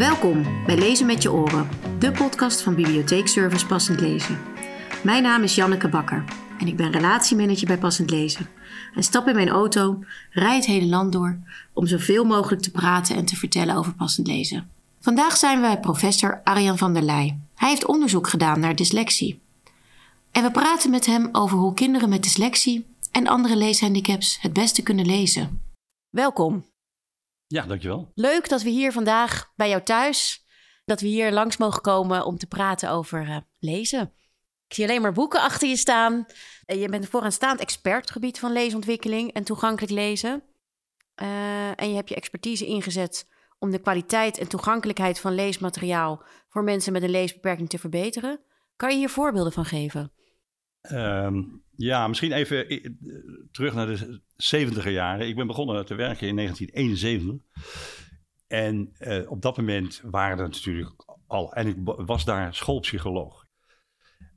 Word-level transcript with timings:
Welkom 0.00 0.64
bij 0.66 0.78
Lezen 0.78 1.06
met 1.06 1.22
je 1.22 1.32
oren, 1.32 1.68
de 1.98 2.12
podcast 2.12 2.62
van 2.62 2.74
Bibliotheekservice 2.74 3.66
Passend 3.66 4.00
Lezen. 4.00 4.38
Mijn 5.02 5.22
naam 5.22 5.42
is 5.42 5.54
Janneke 5.54 5.88
Bakker 5.88 6.24
en 6.58 6.66
ik 6.66 6.76
ben 6.76 6.90
relatiemanager 6.90 7.66
bij 7.66 7.78
Passend 7.78 8.10
Lezen. 8.10 8.48
En 8.94 9.02
stap 9.02 9.28
in 9.28 9.34
mijn 9.34 9.48
auto, 9.48 10.04
rijd 10.30 10.66
het 10.66 10.74
hele 10.74 10.86
land 10.86 11.12
door 11.12 11.38
om 11.72 11.86
zoveel 11.86 12.24
mogelijk 12.24 12.62
te 12.62 12.70
praten 12.70 13.16
en 13.16 13.24
te 13.24 13.36
vertellen 13.36 13.76
over 13.76 13.94
passend 13.94 14.26
lezen. 14.26 14.70
Vandaag 15.00 15.36
zijn 15.36 15.60
we 15.60 15.66
bij 15.66 15.80
professor 15.80 16.40
Arjan 16.44 16.78
van 16.78 16.92
der 16.92 17.02
Leij. 17.02 17.38
Hij 17.54 17.68
heeft 17.68 17.86
onderzoek 17.86 18.28
gedaan 18.28 18.60
naar 18.60 18.76
dyslexie. 18.76 19.40
En 20.30 20.42
we 20.42 20.50
praten 20.50 20.90
met 20.90 21.06
hem 21.06 21.28
over 21.32 21.58
hoe 21.58 21.74
kinderen 21.74 22.08
met 22.08 22.22
dyslexie 22.22 22.86
en 23.10 23.26
andere 23.26 23.56
leeshandicaps 23.56 24.38
het 24.40 24.52
beste 24.52 24.82
kunnen 24.82 25.06
lezen. 25.06 25.60
Welkom. 26.10 26.69
Ja, 27.52 27.62
dankjewel. 27.66 28.10
Leuk 28.14 28.48
dat 28.48 28.62
we 28.62 28.70
hier 28.70 28.92
vandaag 28.92 29.52
bij 29.56 29.68
jou 29.68 29.82
thuis, 29.82 30.46
dat 30.84 31.00
we 31.00 31.06
hier 31.06 31.32
langs 31.32 31.56
mogen 31.56 31.82
komen 31.82 32.24
om 32.24 32.36
te 32.36 32.46
praten 32.46 32.90
over 32.90 33.28
uh, 33.28 33.36
lezen. 33.58 34.12
Ik 34.66 34.74
zie 34.74 34.84
alleen 34.84 35.02
maar 35.02 35.12
boeken 35.12 35.40
achter 35.40 35.68
je 35.68 35.76
staan. 35.76 36.26
Je 36.66 36.88
bent 36.88 37.04
een 37.04 37.10
vooraanstaand 37.10 37.60
expert 37.60 37.96
op 37.96 38.02
het 38.02 38.10
gebied 38.10 38.38
van 38.38 38.52
leesontwikkeling 38.52 39.32
en 39.32 39.44
toegankelijk 39.44 39.92
lezen. 39.92 40.42
Uh, 41.22 41.80
en 41.80 41.88
je 41.88 41.94
hebt 41.94 42.08
je 42.08 42.14
expertise 42.14 42.66
ingezet 42.66 43.28
om 43.58 43.70
de 43.70 43.80
kwaliteit 43.80 44.38
en 44.38 44.48
toegankelijkheid 44.48 45.20
van 45.20 45.34
leesmateriaal 45.34 46.22
voor 46.48 46.64
mensen 46.64 46.92
met 46.92 47.02
een 47.02 47.10
leesbeperking 47.10 47.68
te 47.68 47.78
verbeteren. 47.78 48.40
Kan 48.76 48.90
je 48.90 48.96
hier 48.96 49.10
voorbeelden 49.10 49.52
van 49.52 49.64
geven? 49.64 50.12
Um, 50.92 51.64
ja, 51.80 52.08
misschien 52.08 52.32
even 52.32 52.68
eh, 52.68 52.90
terug 53.50 53.74
naar 53.74 53.86
de 53.86 54.20
70er 54.32 54.90
jaren. 54.90 55.28
Ik 55.28 55.36
ben 55.36 55.46
begonnen 55.46 55.86
te 55.86 55.94
werken 55.94 56.28
in 56.28 56.36
1971. 56.36 57.46
En 58.46 58.92
uh, 58.98 59.30
op 59.30 59.42
dat 59.42 59.56
moment 59.56 60.00
waren 60.04 60.38
er 60.38 60.44
natuurlijk 60.44 61.04
al, 61.26 61.52
en 61.52 61.66
ik 61.66 61.76
was 61.82 62.24
daar 62.24 62.54
schoolpsycholoog. 62.54 63.46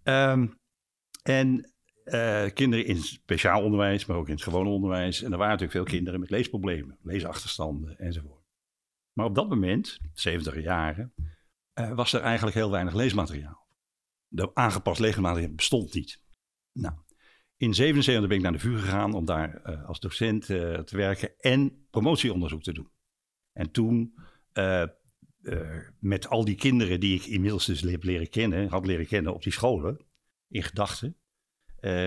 Um, 0.03 0.59
en 1.23 1.73
uh, 2.05 2.45
kinderen 2.53 2.85
in 2.85 3.01
speciaal 3.01 3.63
onderwijs, 3.63 4.05
maar 4.05 4.17
ook 4.17 4.27
in 4.27 4.33
het 4.33 4.43
gewone 4.43 4.69
onderwijs. 4.69 5.21
En 5.21 5.31
er 5.31 5.37
waren 5.37 5.51
natuurlijk 5.51 5.71
veel 5.71 5.97
kinderen 5.97 6.19
met 6.19 6.29
leesproblemen, 6.29 6.97
leesachterstanden 7.01 7.97
enzovoort. 7.97 8.45
Maar 9.13 9.25
op 9.25 9.35
dat 9.35 9.49
moment, 9.49 9.99
70 10.13 10.61
jaren, 10.61 11.13
was 11.73 12.13
er 12.13 12.21
eigenlijk 12.21 12.55
heel 12.55 12.71
weinig 12.71 12.93
leesmateriaal. 12.93 13.67
De 14.27 14.55
aangepast 14.55 14.99
leesmateriaal 14.99 15.53
bestond 15.53 15.93
niet. 15.93 16.21
Nou, 16.71 16.93
in 17.57 17.73
77 17.73 18.27
ben 18.27 18.37
ik 18.37 18.43
naar 18.43 18.51
de 18.51 18.59
VU 18.59 18.77
gegaan 18.77 19.13
om 19.13 19.25
daar 19.25 19.61
uh, 19.65 19.87
als 19.87 19.99
docent 19.99 20.49
uh, 20.49 20.79
te 20.79 20.97
werken 20.97 21.39
en 21.39 21.87
promotieonderzoek 21.89 22.63
te 22.63 22.73
doen. 22.73 22.89
En 23.53 23.71
toen, 23.71 24.15
uh, 24.53 24.83
met 25.99 26.27
al 26.27 26.45
die 26.45 26.55
kinderen 26.55 26.99
die 26.99 27.15
ik 27.15 27.25
inmiddels 27.25 27.65
dus 27.65 27.81
leren 27.81 28.29
kennen, 28.29 28.67
had 28.67 28.85
leren 28.85 29.07
kennen 29.07 29.33
op 29.33 29.43
die 29.43 29.51
scholen, 29.51 29.99
in 30.47 30.63
gedachten, 30.63 31.17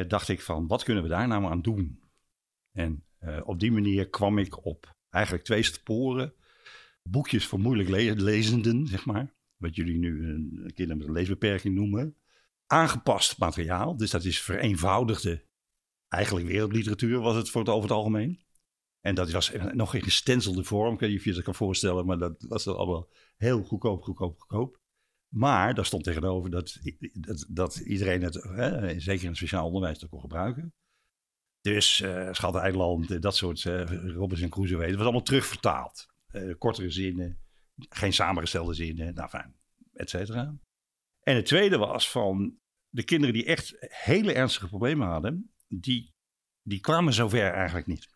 dacht 0.08 0.28
ik 0.28 0.40
van, 0.40 0.66
wat 0.66 0.82
kunnen 0.82 1.02
we 1.02 1.08
daar 1.08 1.28
nou 1.28 1.44
aan 1.44 1.62
doen? 1.62 2.00
En 2.72 3.04
op 3.44 3.60
die 3.60 3.72
manier 3.72 4.08
kwam 4.08 4.38
ik 4.38 4.64
op 4.64 4.96
eigenlijk 5.10 5.44
twee 5.44 5.62
sporen. 5.62 6.34
Boekjes 7.02 7.46
voor 7.46 7.58
moeilijk 7.58 7.88
le 7.88 8.14
lezenden, 8.14 8.86
zeg 8.86 9.04
maar. 9.04 9.34
Wat 9.56 9.76
jullie 9.76 9.98
nu 9.98 10.18
kinderen 10.74 10.98
met 10.98 11.06
een 11.06 11.12
leesbeperking 11.12 11.74
noemen 11.74 12.16
aangepast 12.66 13.38
materiaal. 13.38 13.96
Dus 13.96 14.10
dat 14.10 14.24
is 14.24 14.40
vereenvoudigde, 14.40 15.44
eigenlijk 16.08 16.46
wereldliteratuur 16.46 17.20
was 17.20 17.36
het 17.36 17.50
voor 17.50 17.60
het 17.60 17.70
over 17.70 17.88
het 17.88 17.98
algemeen. 17.98 18.44
En 19.00 19.14
dat 19.14 19.30
was 19.30 19.52
nog 19.72 19.94
in 19.94 20.02
gestencelde 20.02 20.64
vorm, 20.64 20.96
niet 21.00 21.18
of 21.18 21.24
je 21.24 21.32
dat 21.32 21.42
kan 21.42 21.54
voorstellen, 21.54 22.06
maar 22.06 22.18
dat 22.18 22.44
was 22.48 22.64
dan 22.64 22.76
allemaal 22.76 23.10
heel 23.36 23.62
goedkoop, 23.62 24.02
goedkoop, 24.02 24.38
goedkoop. 24.38 24.80
Maar 25.34 25.74
daar 25.74 25.86
stond 25.86 26.04
tegenover 26.04 26.50
dat, 26.50 26.78
dat, 27.12 27.46
dat 27.48 27.76
iedereen 27.76 28.22
het, 28.22 28.34
hè, 28.34 29.00
zeker 29.00 29.22
in 29.22 29.28
het 29.28 29.36
speciaal 29.36 29.66
onderwijs, 29.66 29.98
dat 29.98 30.10
kon 30.10 30.20
gebruiken. 30.20 30.74
Dus 31.60 32.00
uh, 32.00 32.32
Schat-eiland, 32.32 33.22
dat 33.22 33.36
soort 33.36 33.64
uh, 33.64 34.12
Robinson 34.14 34.48
Crusoe, 34.48 34.80
dat 34.80 34.94
was 34.94 35.02
allemaal 35.02 35.22
terugvertaald. 35.22 36.06
Uh, 36.30 36.54
kortere 36.58 36.90
zinnen, 36.90 37.40
geen 37.76 38.12
samengestelde 38.12 38.74
zinnen, 38.74 39.14
nou 39.14 39.28
fijn, 39.28 39.56
et 39.92 40.10
cetera. 40.10 40.58
En 41.20 41.36
het 41.36 41.46
tweede 41.46 41.76
was 41.76 42.10
van 42.10 42.58
de 42.96 43.04
kinderen 43.04 43.34
die 43.34 43.44
echt 43.44 43.74
hele 43.78 44.32
ernstige 44.32 44.68
problemen 44.68 45.08
hadden, 45.08 45.54
die, 45.68 46.14
die 46.62 46.80
kwamen 46.80 47.12
zover 47.12 47.52
eigenlijk 47.52 47.86
niet. 47.86 48.08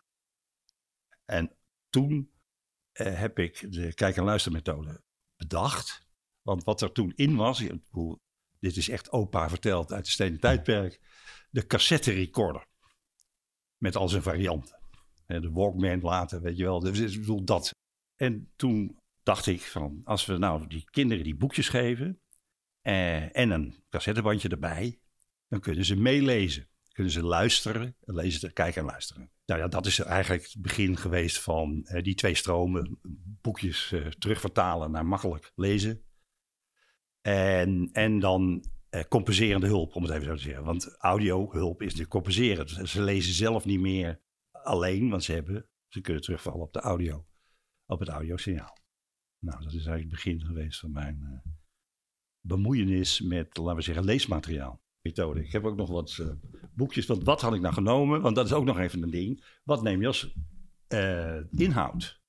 En 1.25 1.55
toen 1.89 2.31
eh, 2.91 3.19
heb 3.19 3.39
ik 3.39 3.71
de 3.73 3.93
kijk- 3.93 4.15
en 4.15 4.23
luistermethode 4.23 5.03
bedacht. 5.35 6.05
Want 6.41 6.63
wat 6.63 6.81
er 6.81 6.91
toen 6.91 7.13
in 7.15 7.35
was, 7.35 7.63
dit 8.59 8.77
is 8.77 8.89
echt 8.89 9.11
opa 9.11 9.49
verteld 9.49 9.91
uit 9.91 10.05
de 10.05 10.11
stenen 10.11 10.39
tijdperk, 10.39 10.99
de 11.49 11.67
cassette 11.67 12.11
recorder. 12.11 12.67
Met 13.77 13.95
al 13.95 14.09
zijn 14.09 14.23
varianten. 14.23 14.79
De 15.25 15.51
Walkman 15.51 16.01
later, 16.01 16.41
weet 16.41 16.57
je 16.57 16.63
wel. 16.63 16.79
Dus 16.79 16.99
ik 16.99 17.19
bedoel 17.19 17.43
dat. 17.43 17.71
En 18.15 18.51
toen 18.55 18.99
dacht 19.23 19.45
ik 19.45 19.61
van, 19.61 20.01
als 20.03 20.25
we 20.25 20.37
nou 20.37 20.67
die 20.67 20.83
kinderen 20.83 21.23
die 21.23 21.35
boekjes 21.35 21.69
geven, 21.69 22.20
uh, 22.83 23.37
en 23.37 23.49
een 23.49 23.83
cassettebandje 23.89 24.49
erbij. 24.49 24.99
Dan 25.47 25.59
kunnen 25.59 25.85
ze 25.85 25.95
meelezen. 25.95 26.69
Kunnen 26.91 27.13
ze 27.13 27.23
luisteren, 27.23 27.95
lezen, 27.99 28.53
kijken 28.53 28.81
en 28.81 28.87
luisteren. 28.87 29.31
Nou 29.45 29.59
ja, 29.59 29.67
dat 29.67 29.85
is 29.85 29.99
eigenlijk 29.99 30.43
het 30.43 30.61
begin 30.61 30.97
geweest 30.97 31.39
van 31.39 31.87
uh, 31.91 32.01
die 32.01 32.15
twee 32.15 32.35
stromen. 32.35 32.99
Boekjes 33.41 33.91
uh, 33.91 34.07
terugvertalen 34.07 34.91
naar 34.91 35.05
makkelijk 35.05 35.51
lezen. 35.55 36.03
En, 37.21 37.89
en 37.91 38.19
dan 38.19 38.65
compenserende 39.09 39.67
hulp, 39.67 39.95
om 39.95 40.03
het 40.03 40.11
even 40.11 40.25
zo 40.25 40.35
te 40.35 40.41
zeggen. 40.41 40.63
Want 40.63 40.95
audiohulp 40.97 41.79
is 41.79 41.85
natuurlijk 41.85 42.11
compenseren. 42.11 42.65
Dus 42.65 42.91
ze 42.91 43.01
lezen 43.01 43.33
zelf 43.33 43.65
niet 43.65 43.79
meer 43.79 44.21
alleen, 44.51 45.09
want 45.09 45.23
ze, 45.23 45.33
hebben, 45.33 45.69
ze 45.87 46.01
kunnen 46.01 46.23
terugvallen 46.23 46.61
op 46.61 46.73
de 46.73 46.79
audio. 46.79 47.25
Op 47.85 47.99
het 47.99 48.09
audiosignaal. 48.09 48.77
Nou, 49.39 49.63
dat 49.63 49.73
is 49.73 49.85
eigenlijk 49.85 50.01
het 50.01 50.09
begin 50.09 50.41
geweest 50.41 50.79
van 50.79 50.91
mijn 50.91 51.41
bemoeienis 52.41 53.21
met, 53.21 53.57
laten 53.57 53.75
we 53.75 53.81
zeggen, 53.81 54.05
leesmateriaal. 54.05 54.81
Methode. 55.01 55.43
Ik 55.43 55.51
heb 55.51 55.65
ook 55.65 55.75
nog 55.75 55.89
wat 55.89 56.17
uh, 56.21 56.27
boekjes. 56.73 57.05
Want 57.05 57.23
wat 57.23 57.41
had 57.41 57.53
ik 57.53 57.61
nou 57.61 57.73
genomen? 57.73 58.21
Want 58.21 58.35
dat 58.35 58.45
is 58.45 58.53
ook 58.53 58.65
nog 58.65 58.79
even 58.79 59.03
een 59.03 59.09
ding. 59.09 59.43
Wat 59.63 59.83
neem 59.83 60.01
je 60.01 60.07
als 60.07 60.33
uh, 60.87 61.35
inhoud? 61.51 62.19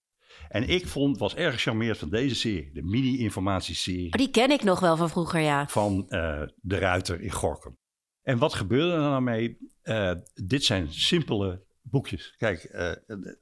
En 0.49 0.69
ik 0.69 0.87
vond, 0.87 1.19
was 1.19 1.35
erg 1.35 1.55
gecharmeerd 1.55 1.99
van 1.99 2.11
deze 2.11 2.35
serie, 2.35 2.73
de 2.73 2.83
mini-informatieserie. 2.83 4.13
Oh, 4.13 4.19
die 4.19 4.31
ken 4.31 4.51
ik 4.51 4.63
nog 4.63 4.81
wel 4.81 4.97
van 4.97 5.11
vroeger, 5.11 5.41
ja. 5.41 5.69
Van 5.69 6.07
uh, 6.09 6.43
De 6.57 6.79
Ruiter 6.79 7.21
in 7.21 7.31
Gorkum. 7.31 7.77
En 8.23 8.39
wat 8.39 8.55
gebeurde 8.55 8.93
er 8.93 8.99
nou 8.99 9.23
mee? 9.23 9.71
dit 10.35 10.65
zijn 10.65 10.93
simpele 10.93 11.65
boekjes. 11.83 12.35
Kijk, 12.37 12.75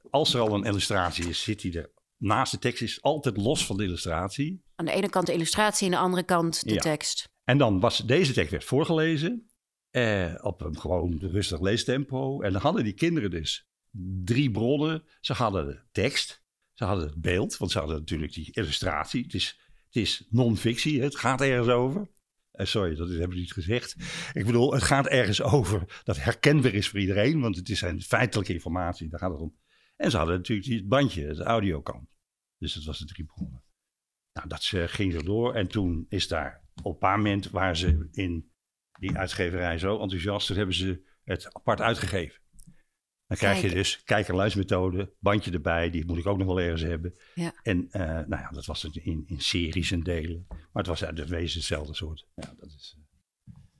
als 0.09 0.33
er 0.33 0.41
al 0.41 0.55
een 0.55 0.63
illustratie 0.63 1.29
is, 1.29 1.43
zit 1.43 1.61
hij 1.61 1.73
er 1.73 1.91
naast 2.21 2.51
de 2.51 2.59
tekst 2.59 2.81
is 2.81 3.01
altijd 3.01 3.37
los 3.37 3.65
van 3.65 3.77
de 3.77 3.83
illustratie. 3.83 4.63
Aan 4.75 4.85
de 4.85 4.91
ene 4.91 5.09
kant 5.09 5.25
de 5.25 5.33
illustratie, 5.33 5.85
aan 5.85 5.91
de 5.91 5.97
andere 5.97 6.23
kant 6.23 6.67
de 6.67 6.75
tekst. 6.75 7.29
En 7.43 7.57
dan 7.57 7.79
was 7.79 7.97
deze 7.97 8.33
tekst 8.33 8.51
werd 8.51 8.63
voorgelezen 8.63 9.49
eh, 9.89 10.33
op 10.41 10.61
een 10.61 10.79
gewoon 10.79 11.17
rustig 11.19 11.61
leestempo. 11.61 12.41
En 12.41 12.51
dan 12.51 12.61
hadden 12.61 12.83
die 12.83 12.93
kinderen 12.93 13.29
dus 13.29 13.67
drie 14.23 14.51
bronnen. 14.51 15.03
Ze 15.19 15.33
hadden 15.33 15.65
de 15.65 15.81
tekst, 15.91 16.43
ze 16.73 16.85
hadden 16.85 17.05
het 17.05 17.21
beeld, 17.21 17.57
want 17.57 17.71
ze 17.71 17.77
hadden 17.77 17.97
natuurlijk 17.97 18.33
die 18.33 18.51
illustratie. 18.51 19.23
Het 19.23 19.33
is, 19.33 19.59
het 19.85 19.95
is 19.95 20.27
non-fictie, 20.29 21.01
het 21.01 21.15
gaat 21.15 21.41
ergens 21.41 21.69
over. 21.69 22.09
Uh, 22.53 22.65
sorry, 22.65 22.95
dat 22.95 23.09
heb 23.09 23.31
ik 23.31 23.37
niet 23.37 23.53
gezegd. 23.53 23.95
Ik 24.33 24.45
bedoel, 24.45 24.73
het 24.73 24.83
gaat 24.83 25.07
ergens 25.07 25.41
over 25.41 26.01
dat 26.03 26.17
herkenbaar 26.17 26.73
is 26.73 26.87
voor 26.89 26.99
iedereen, 26.99 27.41
want 27.41 27.55
het 27.55 27.69
is 27.69 27.81
een 27.81 28.01
feitelijke 28.01 28.53
informatie, 28.53 29.09
daar 29.09 29.19
gaat 29.19 29.31
het 29.31 29.41
om. 29.41 29.55
En 29.95 30.11
ze 30.11 30.17
hadden 30.17 30.35
natuurlijk 30.35 30.69
het 30.69 30.87
bandje, 30.87 31.27
het 31.27 31.39
audiokant. 31.39 32.10
Dus 32.61 32.73
dat 32.73 32.83
was 32.83 32.99
de 32.99 33.05
drie 33.05 33.25
bronnen. 33.25 33.63
Nou, 34.33 34.47
dat 34.47 34.71
uh, 34.73 34.87
ging 34.87 35.13
er 35.13 35.25
door. 35.25 35.55
En 35.55 35.67
toen 35.67 36.05
is 36.09 36.27
daar 36.27 36.63
op 36.83 36.93
een 36.93 36.97
paar 36.97 37.17
moment 37.17 37.49
waar 37.49 37.77
ze 37.77 38.07
in 38.11 38.51
die 38.99 39.17
uitgeverij 39.17 39.77
zo 39.77 39.99
enthousiast, 39.99 40.47
toen 40.47 40.57
hebben 40.57 40.75
ze 40.75 41.03
het 41.23 41.53
apart 41.53 41.81
uitgegeven. 41.81 42.41
Dan 43.27 43.37
krijg 43.37 43.61
je 43.61 43.69
dus 43.69 44.03
kijk- 44.03 44.27
en 44.27 44.35
luistermethode, 44.35 45.15
bandje 45.19 45.51
erbij, 45.51 45.89
die 45.89 46.05
moet 46.05 46.17
ik 46.17 46.25
ook 46.25 46.37
nog 46.37 46.47
wel 46.47 46.59
ergens 46.59 46.81
hebben. 46.81 47.15
Ja. 47.35 47.53
En 47.63 47.77
uh, 47.77 48.01
nou 48.01 48.35
ja, 48.35 48.49
dat 48.49 48.65
was 48.65 48.81
het 48.81 48.95
in, 48.95 49.23
in 49.27 49.39
series 49.39 49.91
en 49.91 50.03
delen. 50.03 50.45
Maar 50.47 50.67
het 50.71 50.87
was 50.87 51.03
uit 51.03 51.15
de 51.15 51.27
wezen 51.27 51.57
hetzelfde 51.57 51.93
soort. 51.93 52.27
Ja, 52.35 52.53
dat, 52.57 52.67
is, 52.67 52.97
uh, 52.97 53.03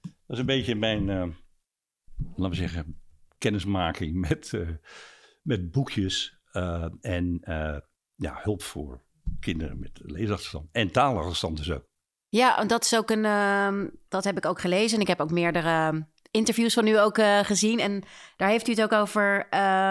dat 0.03 0.13
is 0.27 0.39
een 0.39 0.45
beetje 0.45 0.75
mijn, 0.75 1.07
uh, 1.07 1.27
laten 2.35 2.49
we 2.49 2.55
zeggen, 2.55 3.01
kennismaking 3.37 4.19
met, 4.29 4.53
met 5.41 5.71
boekjes 5.71 6.39
en 7.01 7.39
ja, 8.21 8.39
hulp 8.41 8.63
voor 8.63 9.01
kinderen 9.39 9.79
met 9.79 9.99
leesachterstand. 10.03 10.69
En 10.71 10.91
taalachterstand 10.91 11.57
dus 11.57 11.71
ook. 11.71 11.83
Ja, 12.29 12.59
en 12.59 12.67
dat 12.67 12.83
is 12.83 12.95
ook 12.95 13.09
een. 13.09 13.23
Uh, 13.23 13.83
dat 14.07 14.23
heb 14.23 14.37
ik 14.37 14.45
ook 14.45 14.61
gelezen. 14.61 14.95
En 14.95 15.01
ik 15.01 15.07
heb 15.07 15.21
ook 15.21 15.31
meerdere 15.31 15.67
ehm, 15.67 16.01
interviews 16.31 16.73
van 16.73 16.87
u 16.87 16.99
ook 16.99 17.17
uh, 17.17 17.39
gezien. 17.39 17.79
En 17.79 18.03
daar 18.37 18.49
heeft 18.49 18.67
u 18.67 18.71
het 18.71 18.81
ook 18.81 18.91
over. 18.91 19.37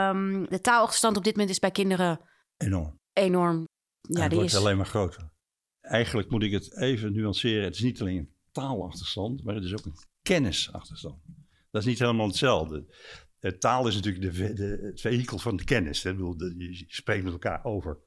Um, 0.08 0.48
de 0.48 0.60
taalachterstand 0.60 1.16
op 1.16 1.24
dit 1.24 1.32
moment 1.32 1.50
is 1.50 1.58
bij 1.58 1.70
kinderen 1.70 2.20
enorm. 2.56 2.98
Enorm. 3.12 3.64
Ja, 4.00 4.22
het 4.22 4.32
wordt 4.32 4.48
is... 4.48 4.56
alleen 4.56 4.76
maar 4.76 4.86
groter. 4.86 5.30
eigenlijk 5.80 6.30
moet 6.30 6.42
ik 6.42 6.52
het 6.52 6.76
even 6.76 7.12
nuanceren. 7.12 7.64
Het 7.64 7.74
is 7.74 7.82
niet 7.82 8.00
alleen 8.00 8.16
een 8.16 8.34
taalachterstand, 8.52 9.44
maar 9.44 9.54
het 9.54 9.64
is 9.64 9.72
ook 9.72 9.84
een 9.84 9.98
kennisachterstand. 10.22 11.22
Dat 11.70 11.82
is 11.82 11.88
niet 11.88 11.98
helemaal 11.98 12.26
hetzelfde. 12.26 12.86
Uh, 13.40 13.52
taal 13.52 13.86
is 13.86 13.94
natuurlijk 13.94 14.34
de, 14.34 14.52
de, 14.52 14.80
het 14.82 15.00
vehikel 15.00 15.38
van 15.38 15.56
de 15.56 15.64
kennis. 15.64 16.02
Hè? 16.02 16.14
Bedoel, 16.14 16.36
de, 16.36 16.54
je 16.58 16.84
spreekt 16.88 17.24
met 17.24 17.32
elkaar 17.32 17.64
over 17.64 17.98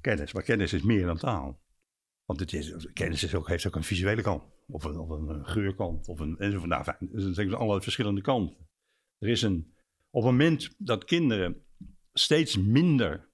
kennis, 0.00 0.32
maar 0.32 0.42
kennis 0.42 0.72
is 0.72 0.82
meer 0.82 1.06
dan 1.06 1.18
taal. 1.18 1.60
Want 2.24 2.40
het 2.40 2.52
is, 2.52 2.86
kennis 2.92 3.22
is 3.22 3.34
ook, 3.34 3.48
heeft 3.48 3.66
ook 3.66 3.76
een 3.76 3.82
visuele 3.82 4.22
kant, 4.22 4.42
of 4.66 4.84
een, 4.84 4.98
of 4.98 5.08
een 5.08 5.46
geurkant, 5.46 6.08
of 6.08 6.20
een, 6.20 6.38
enzovoort. 6.38 6.70
Nou, 6.70 6.84
fijn, 6.84 6.96
dus 7.00 7.34
zijn 7.34 7.54
alle 7.54 7.82
verschillende 7.82 8.20
kanten. 8.20 8.68
Er 9.18 9.28
is 9.28 9.42
een, 9.42 9.74
op 10.10 10.22
het 10.22 10.30
moment 10.30 10.74
dat 10.78 11.04
kinderen 11.04 11.64
steeds 12.12 12.56
minder, 12.56 13.30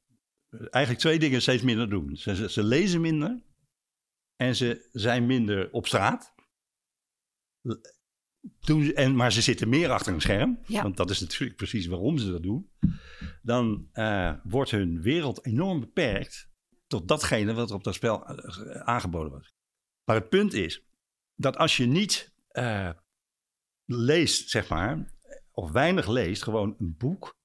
eigenlijk 0.70 1.02
twee 1.02 1.18
dingen 1.18 1.42
steeds 1.42 1.62
minder 1.62 1.90
doen. 1.90 2.16
Ze, 2.16 2.50
ze 2.50 2.62
lezen 2.62 3.00
minder 3.00 3.42
en 4.36 4.56
ze 4.56 4.88
zijn 4.92 5.26
minder 5.26 5.72
op 5.72 5.86
straat. 5.86 6.34
Doen, 8.60 8.92
en, 8.92 9.16
maar 9.16 9.32
ze 9.32 9.42
zitten 9.42 9.68
meer 9.68 9.90
achter 9.90 10.12
een 10.12 10.20
scherm, 10.20 10.58
want 10.66 10.96
dat 10.96 11.10
is 11.10 11.20
natuurlijk 11.20 11.56
precies 11.56 11.86
waarom 11.86 12.18
ze 12.18 12.30
dat 12.30 12.42
doen. 12.42 12.70
Dan 13.42 13.88
uh, 13.92 14.34
wordt 14.42 14.70
hun 14.70 15.02
wereld 15.02 15.44
enorm 15.46 15.80
beperkt 15.80 16.52
tot 16.98 17.08
datgene 17.08 17.54
wat 17.54 17.68
er 17.68 17.76
op 17.76 17.84
dat 17.84 17.94
spel 17.94 18.26
eh, 18.26 18.80
aangeboden 18.80 19.32
was. 19.32 19.54
Maar 20.04 20.16
het 20.16 20.28
punt 20.28 20.52
is 20.52 20.84
dat 21.34 21.56
als 21.56 21.76
je 21.76 21.86
niet 21.86 22.32
uh, 22.52 22.90
leest, 23.84 24.50
zeg 24.50 24.68
maar, 24.68 25.12
of 25.50 25.70
weinig 25.70 26.08
leest, 26.08 26.42
gewoon 26.42 26.76
een 26.78 26.94
boek. 26.98 27.36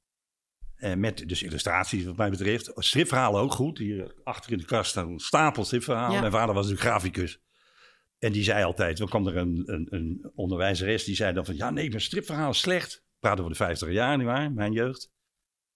Uh, 0.78 0.94
met 0.94 1.30
dus 1.30 1.44
illustraties, 1.44 2.06
wat 2.06 2.18
mij 2.18 2.30
betreft. 2.30 2.72
Stripverhalen 2.76 3.42
ook 3.42 3.52
goed. 3.52 3.78
Hier 3.78 4.16
achter 4.24 4.52
in 4.52 4.58
de 4.58 4.66
kast 4.66 4.90
staan 4.90 5.10
een 5.10 5.20
stapel 5.20 5.66
stripverhalen. 5.66 6.20
Mijn 6.20 6.32
vader 6.32 6.56
was 6.56 6.68
natuurlijk 6.68 6.90
graficus. 6.90 7.42
En 8.20 8.32
die 8.32 8.44
zei 8.44 8.64
altijd, 8.64 8.98
dan 8.98 9.08
kwam 9.08 9.28
er 9.28 9.38
een, 9.38 9.64
een, 9.66 9.88
een 9.90 10.32
onderwijzeres 10.36 11.04
die 11.04 11.16
zei 11.16 11.34
dan 11.34 11.46
van... 11.46 11.56
Ja, 11.56 11.70
nee, 11.70 11.90
mijn 11.90 12.02
stripverhaal 12.02 12.50
is 12.50 12.60
slecht. 12.60 13.04
Praten 13.20 13.40
over 13.40 13.52
de 13.52 13.64
50 13.64 13.92
jaar, 13.92 14.18
nietwaar? 14.18 14.52
Mijn 14.52 14.72
jeugd. 14.72 15.12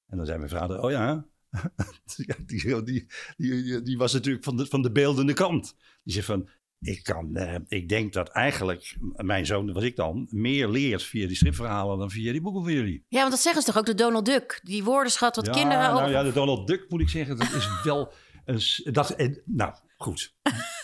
En 0.08 0.18
dan 0.18 0.26
zei 0.26 0.38
mijn 0.38 0.50
vader, 0.50 0.82
oh 0.82 0.92
ja, 0.92 1.28
die, 2.46 2.84
die, 2.84 3.08
die, 3.38 3.82
die, 3.82 3.98
was 3.98 4.14
natuurlijk 4.14 4.44
van 4.44 4.58
de, 4.58 4.66
van 4.66 4.82
de 4.82 4.92
beeldende 4.92 5.34
kant. 5.34 5.76
Die 6.04 6.14
zei 6.14 6.26
van, 6.26 6.50
ik, 6.80 7.04
kan, 7.04 7.36
eh, 7.36 7.56
ik 7.68 7.90
denk 7.90 8.14
dat 8.14 8.30
eigenlijk 8.30 8.98
mijn 9.16 9.46
zoon, 9.46 9.74
was 9.74 9.84
ik 9.84 9.96
dan, 9.96 10.28
meer 10.30 10.68
leert 10.70 11.04
via 11.04 11.28
die 11.28 11.36
stripverhalen 11.36 11.98
dan 11.98 12.10
via 12.12 12.32
die 12.32 12.42
boeken 12.42 12.64
van 12.64 12.74
jullie. 12.74 13.06
Ja, 13.08 13.20
want 13.20 13.32
dat 13.32 13.40
zeggen 13.40 13.62
ze 13.62 13.68
toch 13.68 13.78
ook, 13.78 13.86
de 13.86 13.94
Donald 13.94 14.26
Duck, 14.26 14.60
die 14.64 14.84
woordenschat 14.84 15.36
wat 15.36 15.46
ja, 15.46 15.52
kinderen... 15.52 15.94
Nou 15.94 16.12
ja, 16.12 16.24
de 16.24 16.34
Donald 16.34 16.68
Duck 16.68 16.90
moet 16.90 17.02
ik 17.02 17.10
zeggen, 17.10 17.38
dat 17.38 17.54
is 17.54 17.82
wel 17.84 18.14
een... 18.46 18.62
Dat, 18.94 19.16
nou, 19.46 19.74
goed. 19.98 20.36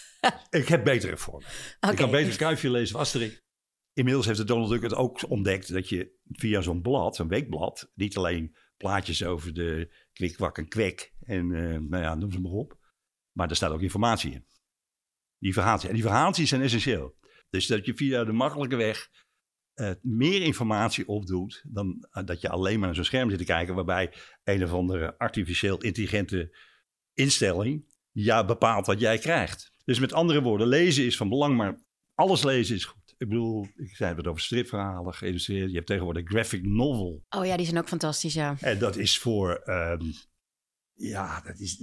ik 0.50 0.68
heb 0.68 0.84
betere 0.84 1.18
voor 1.18 1.44
Ik 1.90 1.96
kan 1.96 2.12
beter 2.12 2.38
Kuifje 2.38 2.70
lezen 2.70 2.96
of 2.96 3.02
Asterix. 3.02 3.42
Inmiddels 3.94 4.26
heeft 4.26 4.38
de 4.38 4.44
Donald 4.44 4.70
Duck 4.70 4.82
het 4.82 4.96
ook 4.96 5.30
ontdekt 5.30 5.74
dat 5.74 5.90
je 5.90 6.12
via 6.32 6.62
zo'n 6.62 6.82
blad, 6.82 7.16
zo'n 7.16 7.28
weekblad, 7.28 7.92
niet 7.96 8.18
alleen 8.18 8.56
plaatjes 8.80 9.24
over 9.24 9.54
de 9.54 9.94
kwik, 10.14 10.40
en 10.40 10.68
kwek 10.68 11.14
en 11.20 11.50
uh, 11.50 11.80
nou 11.80 12.04
ja, 12.04 12.16
noem 12.16 12.32
ze 12.32 12.42
maar 12.42 12.52
op. 12.52 12.78
Maar 13.32 13.50
er 13.50 13.56
staat 13.56 13.72
ook 13.72 13.82
informatie 13.82 14.32
in. 14.32 14.46
Die 15.38 15.54
verhaaltjes. 15.54 15.90
En 15.90 15.96
die 15.96 16.06
verhaaltjes 16.06 16.50
zijn 16.50 16.62
essentieel. 16.62 17.18
Dus 17.50 17.68
dat 17.68 17.86
je 17.86 17.94
via 17.94 18.24
de 18.24 18.32
makkelijke 18.32 18.76
weg 18.76 19.10
uh, 19.76 19.92
meer 20.02 20.42
informatie 20.42 21.08
opdoet 21.08 21.64
dan 21.68 22.08
uh, 22.12 22.26
dat 22.26 22.42
je 22.42 22.50
alleen 22.50 22.78
maar 22.78 22.88
naar 22.88 22.96
zo'n 22.96 23.04
scherm 23.04 23.30
zit 23.30 23.40
te 23.40 23.46
kijken, 23.46 23.76
waarbij 23.76 24.14
een 24.44 24.64
of 24.64 24.74
andere 24.74 25.18
artificieel 25.18 25.78
intelligente 25.78 26.58
instelling 27.14 27.94
ja 28.12 28.46
bepaalt 28.46 28.86
wat 28.86 29.00
jij 29.00 29.18
krijgt. 29.18 29.72
Dus 29.84 30.00
met 30.00 30.14
andere 30.14 30.42
woorden, 30.42 30.68
lezen 30.68 31.06
is 31.06 31.18
van 31.18 31.30
belang, 31.30 31.58
maar 31.58 31.84
alles 32.14 32.44
lezen 32.44 32.76
is 32.76 32.86
goed. 32.86 32.99
Ik 33.20 33.28
bedoel, 33.28 33.68
ik 33.76 33.96
zei 33.96 34.16
het 34.16 34.28
over 34.28 34.42
stripverhalen 34.42 35.14
geïllustreerd. 35.14 35.70
Je 35.70 35.76
hebt 35.76 35.88
tegenwoordig 35.88 36.28
graphic 36.28 36.66
novel. 36.66 37.26
Oh 37.30 37.46
ja, 37.46 37.58
die 37.58 37.66
zijn 37.66 37.78
ook 37.78 37.88
fantastisch, 37.88 38.34
ja. 38.34 38.56
En 38.60 38.80
dat 38.80 38.96
is 38.96 39.20
voor, 39.20 39.62
um, 39.66 40.14
ja, 40.94 41.42
dat 41.42 41.60
is, 41.60 41.82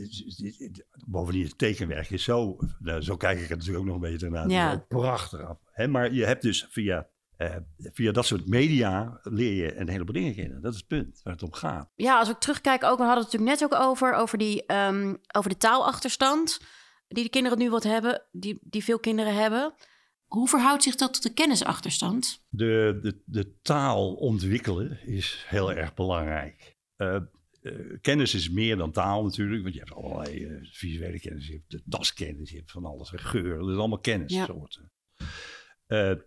bovendien 1.07 1.45
het 1.45 1.59
tekenwerk 1.59 2.11
is 2.11 2.25
zo, 2.25 2.57
nou, 2.79 3.03
zo 3.03 3.17
kijk 3.17 3.41
ik 3.41 3.49
het 3.49 3.59
natuurlijk 3.59 3.79
ook 3.79 3.85
nog 3.85 3.95
een 3.95 4.11
beetje 4.11 4.31
naar. 4.31 4.49
Ja. 4.49 4.85
Prachtig 4.89 5.41
af. 5.41 5.59
Hè? 5.65 5.89
Maar 5.89 6.13
je 6.13 6.25
hebt 6.25 6.43
dus 6.43 6.67
via 6.71 7.09
uh, 7.39 7.57
via 7.79 8.13
dat 8.13 8.27
soort 8.27 8.49
media 8.49 9.21
leer 9.23 9.53
je 9.53 9.77
een 9.77 9.89
heleboel 9.89 10.15
dingen 10.15 10.35
kennen. 10.35 10.63
Dat 10.63 10.73
is 10.73 10.79
het 10.79 10.89
punt 10.89 11.21
waar 11.23 11.33
het 11.33 11.43
om 11.43 11.53
gaat. 11.53 11.91
Ja, 11.95 12.19
als 12.19 12.29
ik 12.29 12.39
terugkijk 12.39 12.85
ook, 12.85 12.99
we 12.99 13.05
hadden 13.05 13.25
het 13.25 13.33
natuurlijk 13.33 13.61
net 13.61 13.73
ook 13.73 13.81
over, 13.81 14.15
over, 14.15 14.39
die, 14.39 14.73
um, 14.73 15.19
over 15.37 15.51
de 15.51 15.57
taalachterstand 15.57 16.61
die 17.09 17.25
de 17.25 17.31
kinderen 17.31 17.59
nu 17.59 17.71
wat 17.71 17.83
hebben, 17.83 18.23
die, 18.31 18.59
die 18.63 18.85
veel 18.85 18.99
kinderen 18.99 19.35
hebben. 19.35 19.75
Hoe 20.27 20.49
verhoudt 20.49 20.83
zich 20.83 20.95
dat 20.95 21.13
tot 21.13 21.23
de 21.23 21.33
kennisachterstand? 21.33 22.45
De, 22.49 22.99
de, 23.03 23.23
de 23.25 23.61
taal 23.63 24.15
ontwikkelen 24.15 25.07
is 25.07 25.45
heel 25.49 25.73
erg 25.73 25.95
belangrijk. 25.95 26.77
Uh, 26.97 27.21
uh, 27.63 27.97
kennis 28.01 28.35
is 28.35 28.51
meer 28.51 28.77
dan 28.77 28.93
taal 28.93 29.25
natuurlijk, 29.25 29.63
want 29.63 29.75
je 29.75 29.81
hebt 29.81 29.93
allerlei 29.93 30.45
uh, 30.45 30.59
visuele 30.63 31.21
kennis, 31.21 31.47
je 31.47 31.53
hebt 31.53 31.71
de 31.71 31.83
taskennis, 31.89 32.51
je 32.51 32.57
hebt 32.57 32.71
van 32.71 32.85
alles, 32.85 33.11
geur, 33.15 33.59
dat 33.59 33.69
is 33.69 33.77
allemaal 33.77 33.99
kennissoorten. 33.99 34.93
Ja. 35.87 36.19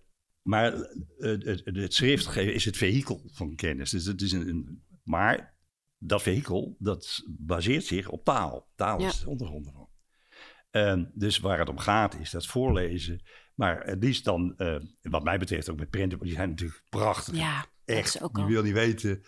maar 0.41 0.73
het, 1.17 1.61
het, 1.65 1.93
schrift 1.93 2.35
is 2.35 2.65
het 2.65 2.77
vehikel 2.77 3.21
van 3.31 3.55
kennis. 3.55 3.89
Dus 3.89 4.05
het 4.05 4.21
is 4.21 4.31
een, 4.31 4.47
een, 4.47 4.83
maar 5.03 5.57
dat 5.97 6.21
vehikel, 6.21 6.75
dat 6.79 7.23
baseert 7.27 7.85
zich 7.85 8.09
op 8.09 8.23
taal. 8.23 8.69
Taal 8.75 9.05
is 9.05 9.19
de 9.19 9.29
ondergrond 9.29 9.67
ervan. 9.67 11.11
dus 11.13 11.39
waar 11.39 11.59
het 11.59 11.69
om 11.69 11.77
gaat, 11.77 12.19
is 12.19 12.29
dat 12.29 12.45
voorlezen 12.45 13.21
maar 13.59 13.85
het 13.85 14.03
liefst 14.03 14.23
dan, 14.23 14.53
uh, 14.57 14.75
wat 15.01 15.23
mij 15.23 15.37
betreft, 15.37 15.69
ook 15.69 15.79
met 15.79 15.89
printen, 15.89 16.19
die 16.19 16.33
zijn 16.33 16.49
natuurlijk 16.49 16.83
prachtig. 16.89 17.35
Ja, 17.35 17.65
echt. 17.85 18.21
Ook 18.21 18.37
je 18.37 18.45
wil 18.45 18.63
niet 18.63 18.73
weten. 18.73 19.23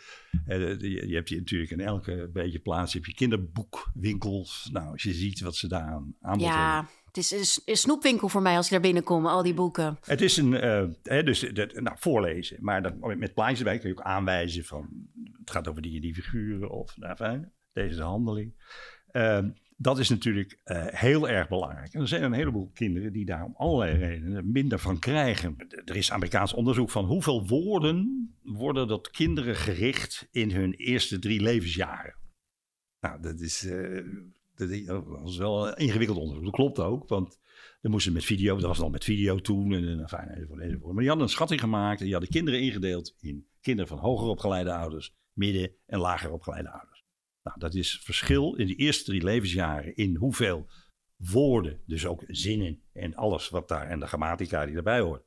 Uh, 0.48 0.80
je, 0.80 1.08
je, 1.08 1.16
hebt 1.16 1.30
je 1.30 1.36
natuurlijk 1.36 1.72
in 1.72 1.80
elke 1.80 2.30
beetje 2.34 2.60
plaats 2.60 2.94
heb 2.94 3.06
je 3.06 3.14
kinderboekwinkels. 3.14 4.70
Nou, 4.72 4.92
als 4.92 5.04
je 5.04 5.14
ziet 5.14 5.40
wat 5.40 5.56
ze 5.56 5.68
daar 5.68 5.82
aan 5.82 6.16
aanbod 6.22 6.48
Ja, 6.48 6.88
het 7.06 7.18
is 7.18 7.62
een, 7.66 7.78
snoepwinkel 7.78 8.30
voor 8.30 8.42
mij 8.42 8.56
als 8.56 8.66
ik 8.66 8.72
daar 8.72 8.82
binnenkom, 8.82 9.26
al 9.26 9.44
die 9.44 9.54
boeken. 9.54 9.98
Het 10.02 10.22
is 10.22 10.38
een, 10.38 10.52
uh, 10.52 10.84
hè, 11.04 11.24
dus 11.24 11.40
dat, 11.40 11.74
nou, 11.74 11.96
voorlezen. 12.00 12.58
Maar 12.60 12.82
dat, 12.82 13.16
met 13.18 13.34
plaatjes 13.34 13.60
erbij 13.60 13.80
kun 13.80 13.90
je 13.90 13.96
ook 13.96 14.06
aanwijzen 14.06 14.64
van, 14.64 14.90
het 15.40 15.52
gaat 15.52 15.68
over 15.68 15.82
die, 15.82 16.02
die 16.02 16.14
figuren 16.14 16.70
of, 16.70 16.98
nou, 16.98 17.16
fijn, 17.16 17.52
deze 17.74 17.96
de 17.96 18.02
handeling. 18.02 18.54
Ehm, 19.12 19.50
dat 19.82 20.00
is 20.00 20.10
natuurlijk 20.10 20.60
uh, 20.66 20.86
heel 20.88 21.30
erg 21.30 21.48
belangrijk. 21.48 21.94
En 21.94 22.02
er 22.02 22.08
zijn 22.08 22.24
een 22.24 22.34
heleboel 22.34 22.70
kinderen 22.74 23.14
die 23.14 23.26
daar 23.26 23.44
om 23.44 23.54
allerlei 23.56 23.98
redenen 23.98 24.52
minder 24.52 24.80
van 24.80 25.00
krijgen. 25.00 25.56
Er 25.86 25.96
is 25.96 26.12
Amerikaans 26.12 26.54
onderzoek 26.54 26.90
van 26.90 27.06
hoeveel 27.06 27.48
woorden 27.48 28.30
worden 28.42 28.88
tot 28.88 29.10
kinderen 29.10 29.56
gericht 29.56 30.28
in 30.32 30.52
hun 30.52 30.74
eerste 30.74 31.20
drie 31.20 31.42
levensjaren. 31.42 32.16
Nou, 33.00 33.22
dat 33.22 33.40
is, 33.40 33.64
uh, 33.64 34.06
dat 34.56 34.70
is 34.70 35.38
wel 35.38 35.68
een 35.68 35.76
ingewikkeld 35.76 36.18
onderzoek. 36.18 36.44
Dat 36.44 36.54
klopt 36.54 36.80
ook, 36.80 37.08
want 37.08 37.40
er 37.82 37.90
moesten 37.90 38.14
met 38.14 38.26
video, 38.26 38.56
dat 38.56 38.68
was 38.68 38.80
al 38.80 38.90
met 38.90 39.04
video 39.04 39.38
toen, 39.38 39.74
en, 39.74 40.00
en 40.00 40.10
fijn, 40.10 40.28
enzovoort, 40.28 40.62
enzovoort. 40.62 40.92
Maar 40.92 41.00
die 41.00 41.08
hadden 41.08 41.28
een 41.28 41.34
schatting 41.34 41.60
gemaakt 41.60 42.00
en 42.00 42.06
die 42.06 42.14
hadden 42.14 42.32
kinderen 42.32 42.62
ingedeeld 42.62 43.16
in 43.20 43.48
kinderen 43.62 43.90
van 43.90 44.00
hoger 44.00 44.28
opgeleide 44.28 44.74
ouders, 44.74 45.16
midden- 45.34 45.72
en 45.86 46.00
lager 46.00 46.32
opgeleide 46.32 46.72
ouders. 46.72 47.01
Nou, 47.44 47.60
dat 47.60 47.74
is 47.76 48.00
verschil 48.04 48.56
in 48.56 48.68
de 48.68 48.76
eerste 48.76 49.04
drie 49.04 49.24
levensjaren 49.24 49.96
in 49.96 50.16
hoeveel 50.16 50.70
woorden, 51.16 51.82
dus 51.86 52.06
ook 52.06 52.24
zinnen 52.28 52.82
en 52.94 53.16
alles 53.16 53.50
wat 53.50 53.68
daar 53.68 53.88
en 53.88 54.00
de 54.00 54.08
grammatica 54.08 54.66
die 54.66 54.76
erbij 54.76 55.00
hoort, 55.00 55.26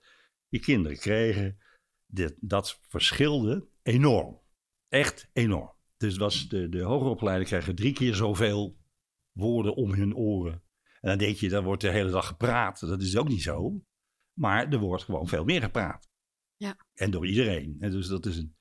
die 0.49 0.61
kinderen 0.61 0.99
kregen. 0.99 1.59
Dit, 2.07 2.35
dat 2.41 2.81
verschilde 2.89 3.69
enorm. 3.83 4.41
Echt 4.89 5.31
enorm. 5.33 5.73
Dus 5.97 6.17
was 6.17 6.49
de, 6.49 6.69
de 6.69 6.83
hogeropgeleiden 6.83 7.47
krijgen 7.47 7.75
drie 7.75 7.93
keer 7.93 8.15
zoveel 8.15 8.79
woorden 9.33 9.75
om 9.75 9.93
hun 9.93 10.17
oren. 10.17 10.63
En 11.01 11.09
dan 11.09 11.19
denk 11.19 11.37
je, 11.37 11.49
dan 11.49 11.65
wordt 11.65 11.83
de 11.83 11.91
hele 11.91 12.11
dag 12.11 12.27
gepraat. 12.27 12.81
Dat 12.81 13.03
is 13.03 13.17
ook 13.17 13.29
niet 13.29 13.43
zo. 13.43 13.85
Maar 14.39 14.73
er 14.73 14.79
wordt 14.79 15.03
gewoon 15.03 15.29
veel 15.29 15.45
meer 15.45 15.61
gepraat. 15.61 16.09
Ja. 16.57 16.77
En 16.95 17.11
door 17.11 17.27
iedereen. 17.27 17.77
En 17.81 17.91
dus 17.91 18.07
dat 18.07 18.27
is 18.27 18.37
een 18.37 18.57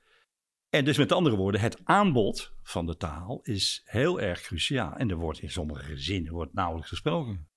en 0.74 0.86
dus 0.86 0.98
met 0.98 1.12
andere 1.12 1.36
woorden, 1.36 1.62
het 1.62 1.80
aanbod 1.84 2.54
van 2.62 2.86
de 2.86 2.98
taal 2.98 3.40
is 3.42 3.82
heel 3.86 4.22
erg 4.22 4.42
cruciaal. 4.42 4.96
En 4.96 5.10
er 5.10 5.16
wordt 5.16 5.40
in 5.40 5.52
sommige 5.52 5.84
gezinnen 5.84 6.34
wordt 6.34 6.54
nauwelijks 6.54 6.90
gesproken. 6.90 7.48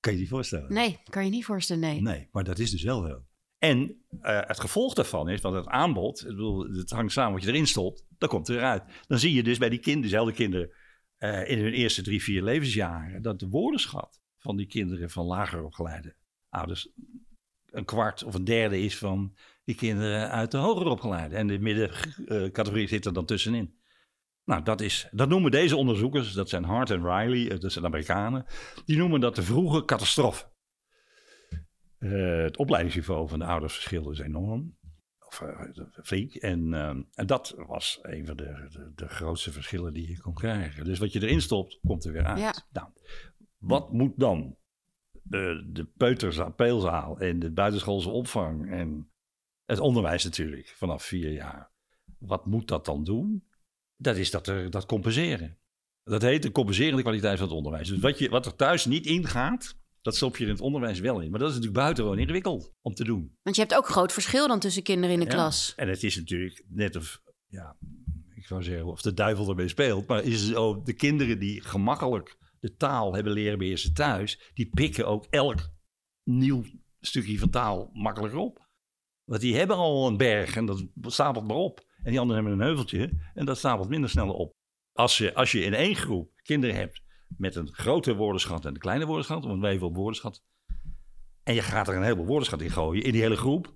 Kan 0.00 0.12
je 0.12 0.18
je 0.18 0.26
voorstellen? 0.26 0.72
Nee, 0.72 0.98
kan 1.10 1.24
je 1.24 1.30
niet 1.30 1.44
voorstellen, 1.44 1.82
nee. 1.82 2.00
Nee, 2.00 2.28
maar 2.32 2.44
dat 2.44 2.58
is 2.58 2.70
dus 2.70 2.82
wel 2.82 3.06
zo. 3.06 3.24
En 3.58 3.78
uh, 3.78 4.40
het 4.40 4.60
gevolg 4.60 4.94
daarvan 4.94 5.28
is, 5.28 5.40
want 5.40 5.54
het 5.54 5.66
aanbod, 5.66 6.20
ik 6.20 6.26
bedoel, 6.26 6.72
het 6.72 6.90
hangt 6.90 7.12
samen 7.12 7.32
wat 7.32 7.42
je 7.42 7.48
erin 7.48 7.66
stopt, 7.66 8.06
dan 8.18 8.28
komt 8.28 8.46
het 8.46 8.56
eruit. 8.56 8.84
Dan 9.06 9.18
zie 9.18 9.34
je 9.34 9.42
dus 9.42 9.58
bij 9.58 9.68
die 9.68 9.78
kinderen, 9.78 10.10
dezelfde 10.10 10.34
kinderen, 10.34 10.70
uh, 11.18 11.50
in 11.50 11.58
hun 11.58 11.72
eerste 11.72 12.02
drie, 12.02 12.22
vier 12.22 12.42
levensjaren, 12.42 13.22
dat 13.22 13.38
de 13.38 13.48
woordenschat 13.48 14.20
van 14.36 14.56
die 14.56 14.66
kinderen 14.66 15.10
van 15.10 15.26
lager 15.26 15.64
opgeleide 15.64 16.16
ouders 16.48 16.92
een 17.70 17.84
kwart 17.84 18.24
of 18.24 18.34
een 18.34 18.44
derde 18.44 18.80
is 18.80 18.98
van 18.98 19.36
die 19.68 19.76
kinderen 19.76 20.30
uit 20.30 20.50
de 20.50 20.56
hoger 20.56 20.86
opgeleide. 20.86 21.36
En 21.36 21.46
de 21.46 21.58
middencategorie 21.58 22.88
zit 22.88 23.04
er 23.04 23.12
dan 23.12 23.24
tussenin. 23.24 23.74
Nou, 24.44 24.62
dat, 24.62 24.80
is, 24.80 25.08
dat 25.10 25.28
noemen 25.28 25.50
deze 25.50 25.76
onderzoekers, 25.76 26.32
dat 26.32 26.48
zijn 26.48 26.64
Hart 26.64 26.90
en 26.90 27.02
Riley, 27.02 27.50
eh, 27.50 27.60
dat 27.60 27.72
zijn 27.72 27.84
Amerikanen, 27.84 28.46
die 28.84 28.96
noemen 28.96 29.20
dat 29.20 29.36
de 29.36 29.42
vroege 29.42 29.84
catastrofe. 29.84 30.46
Uh, 31.98 32.42
het 32.42 32.56
opleidingsniveau 32.56 33.28
van 33.28 33.38
de 33.38 33.44
ouders 33.44 33.74
verschilde 33.74 34.10
is 34.10 34.18
enorm. 34.18 34.76
Of 35.26 35.40
uh, 35.40 35.86
flink. 36.02 36.34
En, 36.34 36.72
uh, 36.72 36.88
en 37.14 37.26
dat 37.26 37.54
was 37.66 37.98
een 38.02 38.26
van 38.26 38.36
de, 38.36 38.68
de, 38.72 38.92
de, 38.94 39.08
grootste 39.08 39.52
verschillen 39.52 39.92
die 39.92 40.08
je 40.08 40.20
kon 40.20 40.34
krijgen. 40.34 40.84
Dus 40.84 40.98
wat 40.98 41.12
je 41.12 41.22
erin 41.22 41.40
stopt, 41.40 41.78
komt 41.86 42.04
er 42.04 42.12
weer 42.12 42.24
uit. 42.24 42.38
Ja. 42.38 42.54
Nou, 42.72 42.88
wat 43.58 43.92
moet 43.92 44.12
dan 44.16 44.56
de 45.22 45.88
peuterzaal, 45.96 46.52
peelzaal 46.52 47.18
en 47.18 47.38
de 47.38 47.50
buitenschoolse 47.50 48.08
opvang 48.08 48.70
en 48.70 49.10
het 49.68 49.78
onderwijs 49.78 50.24
natuurlijk 50.24 50.74
vanaf 50.76 51.04
vier 51.04 51.32
jaar. 51.32 51.70
Wat 52.18 52.46
moet 52.46 52.68
dat 52.68 52.84
dan 52.84 53.04
doen? 53.04 53.44
Dat 53.96 54.16
is 54.16 54.30
dat, 54.30 54.46
er, 54.46 54.70
dat 54.70 54.86
compenseren. 54.86 55.58
Dat 56.04 56.22
heet 56.22 56.42
de 56.42 56.52
compenserende 56.52 57.02
kwaliteit 57.02 57.38
van 57.38 57.46
het 57.46 57.56
onderwijs. 57.56 57.88
Dus 57.88 57.98
wat, 57.98 58.18
je, 58.18 58.28
wat 58.28 58.46
er 58.46 58.56
thuis 58.56 58.84
niet 58.84 59.06
ingaat, 59.06 59.76
dat 60.02 60.16
stop 60.16 60.36
je 60.36 60.44
in 60.44 60.50
het 60.50 60.60
onderwijs 60.60 61.00
wel 61.00 61.20
in. 61.20 61.30
Maar 61.30 61.38
dat 61.38 61.48
is 61.48 61.54
natuurlijk 61.54 61.82
buitengewoon 61.82 62.18
ingewikkeld 62.18 62.72
om 62.82 62.94
te 62.94 63.04
doen. 63.04 63.36
Want 63.42 63.56
je 63.56 63.62
hebt 63.62 63.74
ook 63.74 63.88
groot 63.88 64.12
verschil 64.12 64.48
dan 64.48 64.58
tussen 64.60 64.82
kinderen 64.82 65.14
in 65.14 65.20
de 65.20 65.26
Ja. 65.26 65.32
klas. 65.32 65.72
En 65.76 65.88
het 65.88 66.02
is 66.02 66.16
natuurlijk 66.16 66.64
net 66.68 66.96
of, 66.96 67.22
ja, 67.46 67.76
ik 68.34 68.46
zou 68.46 68.62
zeggen, 68.62 68.86
of 68.86 69.02
de 69.02 69.14
duivel 69.14 69.48
ermee 69.48 69.68
speelt. 69.68 70.06
Maar 70.06 70.24
is 70.24 70.42
het 70.42 70.54
ook 70.54 70.86
de 70.86 70.92
kinderen 70.92 71.38
die 71.38 71.60
gemakkelijk 71.60 72.36
de 72.60 72.76
taal 72.76 73.14
hebben 73.14 73.32
leren 73.32 73.58
beheersen 73.58 73.94
thuis, 73.94 74.50
die 74.54 74.70
pikken 74.74 75.06
ook 75.06 75.26
elk 75.30 75.70
nieuw 76.24 76.64
stukje 77.00 77.38
van 77.38 77.50
taal 77.50 77.90
makkelijker 77.92 78.38
op. 78.38 78.67
Want 79.28 79.40
die 79.40 79.56
hebben 79.56 79.76
al 79.76 80.06
een 80.06 80.16
berg 80.16 80.56
en 80.56 80.66
dat 80.66 80.86
stapelt 81.02 81.46
maar 81.46 81.56
op. 81.56 81.86
En 82.02 82.10
die 82.10 82.20
anderen 82.20 82.42
hebben 82.42 82.60
een 82.60 82.66
heuveltje 82.66 83.30
en 83.34 83.44
dat 83.44 83.58
stapelt 83.58 83.88
minder 83.88 84.10
snel 84.10 84.32
op. 84.32 84.56
Als 84.92 85.18
je, 85.18 85.34
als 85.34 85.52
je 85.52 85.60
in 85.60 85.74
één 85.74 85.94
groep 85.94 86.30
kinderen 86.42 86.76
hebt 86.76 87.02
met 87.36 87.54
een 87.54 87.72
grote 87.72 88.14
woordenschat 88.14 88.64
en 88.64 88.70
een 88.70 88.80
kleine 88.80 89.06
woordenschat, 89.06 89.44
want 89.44 89.60
wij 89.60 89.78
op 89.78 89.96
woordenschat. 89.96 90.42
En 91.42 91.54
je 91.54 91.62
gaat 91.62 91.88
er 91.88 91.96
een 91.96 92.02
heleboel 92.02 92.26
woordenschat 92.26 92.60
in 92.60 92.70
gooien 92.70 93.02
in 93.02 93.12
die 93.12 93.20
hele 93.20 93.36
groep. 93.36 93.74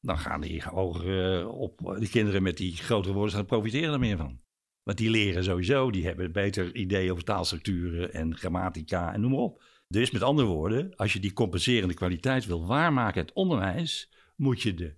Dan 0.00 0.18
gaan 0.18 0.40
die 0.40 0.62
hoger 0.62 1.40
eh, 1.40 1.48
op. 1.48 1.96
Die 1.98 2.08
kinderen 2.08 2.42
met 2.42 2.56
die 2.56 2.76
grotere 2.76 3.14
woordenschat 3.14 3.46
profiteren 3.46 3.92
er 3.92 3.98
meer 3.98 4.16
van. 4.16 4.40
Want 4.82 4.98
die 4.98 5.10
leren 5.10 5.44
sowieso, 5.44 5.90
die 5.90 6.06
hebben 6.06 6.32
beter 6.32 6.74
idee 6.74 7.12
over 7.12 7.24
taalstructuren 7.24 8.12
en 8.12 8.36
grammatica 8.36 9.12
en 9.12 9.20
noem 9.20 9.30
maar 9.30 9.40
op. 9.40 9.62
Dus 9.88 10.10
met 10.10 10.22
andere 10.22 10.48
woorden, 10.48 10.96
als 10.96 11.12
je 11.12 11.20
die 11.20 11.32
compenserende 11.32 11.94
kwaliteit 11.94 12.46
wil 12.46 12.66
waarmaken 12.66 13.20
in 13.20 13.26
het 13.26 13.34
onderwijs, 13.34 14.10
moet 14.38 14.62
je 14.62 14.74
de, 14.74 14.96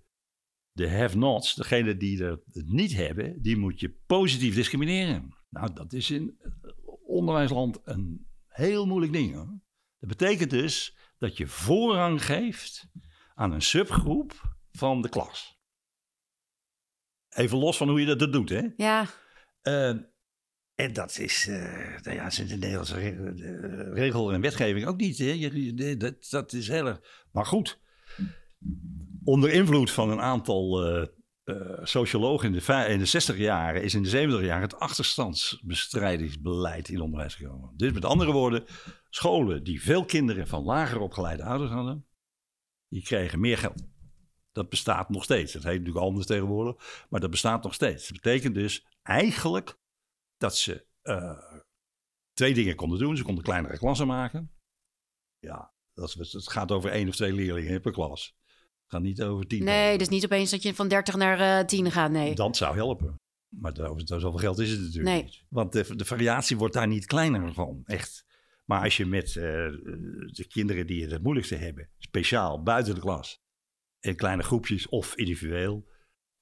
de 0.73 0.91
have-nots, 0.91 1.55
degene 1.55 1.97
die 1.97 2.25
er 2.25 2.43
het 2.53 2.69
niet 2.69 2.93
hebben, 2.93 3.43
die 3.43 3.57
moet 3.57 3.81
je 3.81 3.99
positief 4.07 4.55
discrimineren. 4.55 5.37
Nou, 5.49 5.73
dat 5.73 5.93
is 5.93 6.11
in 6.11 6.41
onderwijsland 7.07 7.81
een 7.85 8.27
heel 8.47 8.87
moeilijk 8.87 9.13
ding. 9.13 9.35
Hoor. 9.35 9.61
Dat 9.99 10.09
betekent 10.09 10.51
dus 10.51 10.97
dat 11.19 11.37
je 11.37 11.47
voorrang 11.47 12.25
geeft 12.25 12.91
aan 13.35 13.53
een 13.53 13.63
subgroep 13.63 14.57
van 14.73 15.03
de 15.03 15.09
klas. 15.09 15.59
Even 17.29 17.59
los 17.59 17.77
van 17.77 17.89
hoe 17.89 18.01
je 18.01 18.17
dat 18.17 18.33
doet, 18.33 18.49
hè? 18.49 18.69
Ja, 18.77 19.07
Uh, 19.63 19.97
en 20.75 20.93
dat 20.93 21.19
is, 21.19 21.47
uh, 21.47 21.99
nou 22.03 22.17
ja, 22.17 22.27
is 22.27 22.39
in 22.39 22.47
de 22.47 22.57
Nederlandse 22.57 22.95
regel, 22.95 23.37
de 23.37 23.91
regel 23.93 24.33
en 24.33 24.41
wetgeving 24.41 24.87
ook 24.87 24.97
niet. 24.97 25.19
Hè? 25.19 25.25
Je, 25.25 25.97
dat, 25.97 26.27
dat 26.31 26.53
is 26.53 26.69
heel 26.69 26.87
erg. 26.87 27.27
Maar 27.33 27.47
goed, 27.47 27.81
onder 29.25 29.53
invloed 29.53 29.91
van 29.91 30.11
een 30.11 30.21
aantal 30.21 30.93
uh, 30.99 31.07
sociologen 31.83 32.55
in 32.55 32.63
de, 32.65 32.87
in 32.89 32.99
de 32.99 33.05
60 33.05 33.37
jaren 33.37 33.83
is 33.83 33.95
in 33.95 34.03
de 34.03 34.09
70 34.09 34.41
jaren 34.41 34.63
het 34.63 34.79
achterstandsbestrijdingsbeleid 34.79 36.89
in 36.89 37.01
onderwijs 37.01 37.35
gekomen. 37.35 37.73
Dus 37.77 37.93
met 37.93 38.05
andere 38.05 38.33
woorden, 38.33 38.65
scholen 39.09 39.65
die 39.65 39.83
veel 39.83 40.05
kinderen 40.05 40.47
van 40.47 40.63
lager 40.63 41.01
opgeleide 41.01 41.45
ouders 41.45 41.71
hadden, 41.71 42.07
die 42.89 43.03
kregen 43.03 43.41
meer 43.41 43.59
geld. 43.59 43.89
Dat 44.53 44.69
bestaat 44.69 45.09
nog 45.09 45.25
steeds. 45.25 45.53
Dat 45.53 45.63
heet 45.63 45.79
natuurlijk 45.79 46.05
anders 46.05 46.27
tegenwoordig, 46.27 47.07
maar 47.11 47.21
dat 47.21 47.31
bestaat 47.31 47.63
nog 47.63 47.75
steeds. 47.75 48.09
Dat 48.09 48.23
betekent 48.23 48.55
dus 48.55 48.87
eigenlijk 49.03 49.79
dat 50.37 50.57
ze 50.57 50.87
uh, 51.03 51.43
twee 52.33 52.55
dingen 52.55 52.77
konden 52.77 52.99
doen. 52.99 53.17
Ze 53.17 53.23
konden 53.23 53.45
kleinere 53.45 53.79
klassen 53.79 54.07
maken. 54.07 54.55
Ja, 55.39 55.75
dat, 55.93 56.17
gaat 56.31 56.71
over 56.71 56.91
één 56.91 57.09
of 57.09 57.17
twee 57.17 57.33
leerlingen 57.33 57.81
per 57.81 57.93
klas. 57.93 58.39
Gaat 58.91 59.03
niet 59.03 59.23
over 59.23 59.47
tien. 59.47 59.65
nee, 59.65 59.99
dus 59.99 60.09
niet 60.09 60.25
opeens 60.25 60.51
dat 60.51 60.63
je 60.63 60.75
van 60.75 60.89
30 60.89 61.17
naar 61.17 61.61
uh, 61.61 61.67
10 61.67 61.91
gaat, 61.91 62.11
nee. 62.11 62.35
Dat 62.35 62.57
zou 62.57 62.77
helpen. 62.77 63.21
Maar 63.49 63.79
over 63.81 64.03
zoveel 64.05 64.33
geld 64.33 64.59
is 64.59 64.71
het 64.71 64.81
natuurlijk 64.81 65.15
Nee. 65.15 65.23
niet. 65.23 65.45
Want 65.49 65.73
de, 65.73 65.97
de 65.97 66.05
variatie 66.05 66.57
wordt 66.57 66.75
daar 66.75 66.87
niet 66.87 67.07
kleiner 67.07 67.55
van, 67.55 67.83
echt. 67.85 68.25
Maar 68.65 68.83
als 68.83 68.97
je 68.97 69.07
met 69.07 69.29
uh, 69.29 69.35
de 70.27 70.47
kinderen 70.49 70.87
die 70.87 71.03
het 71.03 71.11
het 71.11 71.23
moeilijkste 71.23 71.57
hebben, 71.57 71.91
speciaal 71.99 72.63
buiten 72.63 72.95
de 72.95 73.01
klas, 73.01 73.41
in 74.01 74.17
kleine 74.17 74.43
groepjes 74.43 74.89
of 74.89 75.15
individueel, 75.15 75.89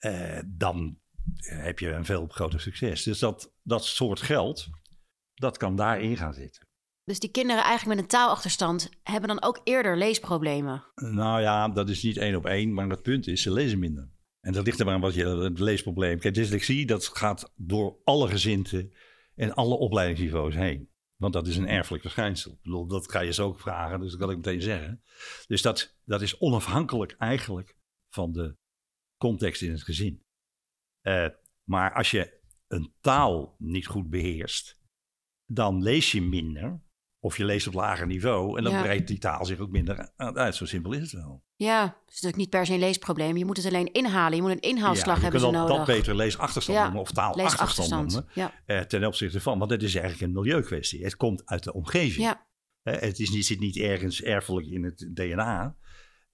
uh, 0.01 0.41
dan 0.47 0.99
heb 1.37 1.79
je 1.79 1.91
een 1.91 2.05
veel 2.05 2.27
groter 2.27 2.61
succes. 2.61 3.03
Dus 3.03 3.19
dat, 3.19 3.53
dat 3.63 3.85
soort 3.85 4.21
geld, 4.21 4.69
dat 5.35 5.57
kan 5.57 5.77
daarin 5.77 6.17
gaan 6.17 6.35
zitten. 6.35 6.68
Dus 7.09 7.19
die 7.19 7.31
kinderen 7.31 7.63
eigenlijk 7.63 7.95
met 7.95 8.05
een 8.05 8.11
taalachterstand 8.11 8.91
hebben 9.03 9.29
dan 9.29 9.43
ook 9.43 9.61
eerder 9.65 9.97
leesproblemen? 9.97 10.85
Nou 10.95 11.41
ja, 11.41 11.69
dat 11.69 11.89
is 11.89 12.03
niet 12.03 12.17
één 12.17 12.37
op 12.37 12.47
één, 12.47 12.75
maar 12.75 12.89
het 12.89 13.03
punt 13.03 13.27
is, 13.27 13.43
ze 13.43 13.53
lezen 13.53 13.79
minder. 13.79 14.11
En 14.41 14.53
dat 14.53 14.65
ligt 14.65 14.81
er 14.81 14.89
aan 14.89 15.01
wat 15.01 15.15
je 15.15 15.27
het 15.27 15.59
leesprobleem. 15.59 16.19
Kijk, 16.19 16.35
dyslexie, 16.35 16.87
dat 16.87 17.07
gaat 17.07 17.53
door 17.57 18.01
alle 18.05 18.29
gezinten 18.29 18.93
en 19.35 19.55
alle 19.55 19.75
opleidingsniveaus 19.75 20.55
heen. 20.55 20.91
Want 21.17 21.33
dat 21.33 21.47
is 21.47 21.57
een 21.57 21.69
erfelijk 21.69 22.03
verschijnsel. 22.03 22.53
Ik 22.53 22.63
bedoel, 22.63 22.87
dat 22.87 23.11
ga 23.11 23.21
je 23.21 23.33
zo 23.33 23.47
ook 23.47 23.61
vragen, 23.61 24.01
dus 24.01 24.11
dat 24.11 24.21
kan 24.21 24.31
ik 24.31 24.37
meteen 24.37 24.63
zeggen. 24.63 25.03
Dus 25.47 25.63
dat, 25.63 25.99
dat 26.05 26.23
is 26.23 26.39
onafhankelijk 26.39 27.13
eigenlijk 27.19 27.77
van 28.09 28.33
de 28.33 28.57
context 29.17 29.63
in 29.63 29.71
het 29.71 29.83
gezin. 29.83 30.23
Uh, 31.03 31.29
maar 31.65 31.95
als 31.95 32.11
je 32.11 32.41
een 32.67 32.93
taal 33.01 33.55
niet 33.59 33.87
goed 33.87 34.11
beheerst, 34.11 34.81
dan 35.47 35.83
lees 35.83 36.13
je 36.13 36.23
minder. 36.23 36.87
Of 37.21 37.37
je 37.37 37.45
leest 37.45 37.67
op 37.67 37.73
lager 37.75 38.07
niveau 38.07 38.59
en 38.59 38.65
dan 38.65 38.73
Ja. 38.73 38.83
breidt 38.83 39.09
die 39.09 39.19
taal 39.19 39.45
zich 39.45 39.59
ook 39.59 39.71
minder 39.71 40.11
uit. 40.17 40.55
Zo 40.55 40.65
simpel 40.65 40.93
is 40.93 41.01
het 41.01 41.11
wel. 41.13 41.43
Ja, 41.57 41.83
het 41.83 41.93
is 42.09 42.15
natuurlijk 42.15 42.37
niet 42.37 42.51
per 42.51 42.67
se 42.67 42.73
een 42.73 42.79
leesprobleem. 42.79 43.37
Je 43.37 43.45
moet 43.45 43.57
het 43.57 43.67
alleen 43.67 43.93
inhalen. 43.93 44.37
Je 44.37 44.43
moet 44.43 44.51
een 44.51 44.61
inhaalslag 44.61 45.17
je 45.17 45.23
hebben 45.23 45.41
kunt 45.41 45.53
ze 45.53 45.59
nodig. 45.61 45.77
dat 45.77 45.87
beter 45.87 46.15
leesachterstand 46.17 46.79
Ja, 46.79 46.85
noemen 46.85 47.01
of 47.03 47.11
taalachterstand 47.13 48.13
noemen. 48.13 48.29
Ja, 48.35 48.53
eh, 48.67 48.81
ten 48.81 49.05
opzichte 49.05 49.41
van, 49.41 49.59
want 49.59 49.71
het 49.71 49.83
is 49.83 49.95
eigenlijk 49.95 50.25
een 50.25 50.39
milieukwestie. 50.41 51.05
Het 51.05 51.17
komt 51.17 51.47
uit 51.47 51.65
de 51.65 51.73
omgeving. 51.73 52.25
ja. 52.27 52.47
Eh, 52.83 53.01
het 53.01 53.19
is 53.19 53.31
niet, 53.31 53.47
zit 53.47 53.61
niet 53.61 53.77
ergens 53.77 54.23
erfelijk 54.23 54.67
in 54.67 54.85
het 54.85 55.09
DNA. 55.15 55.77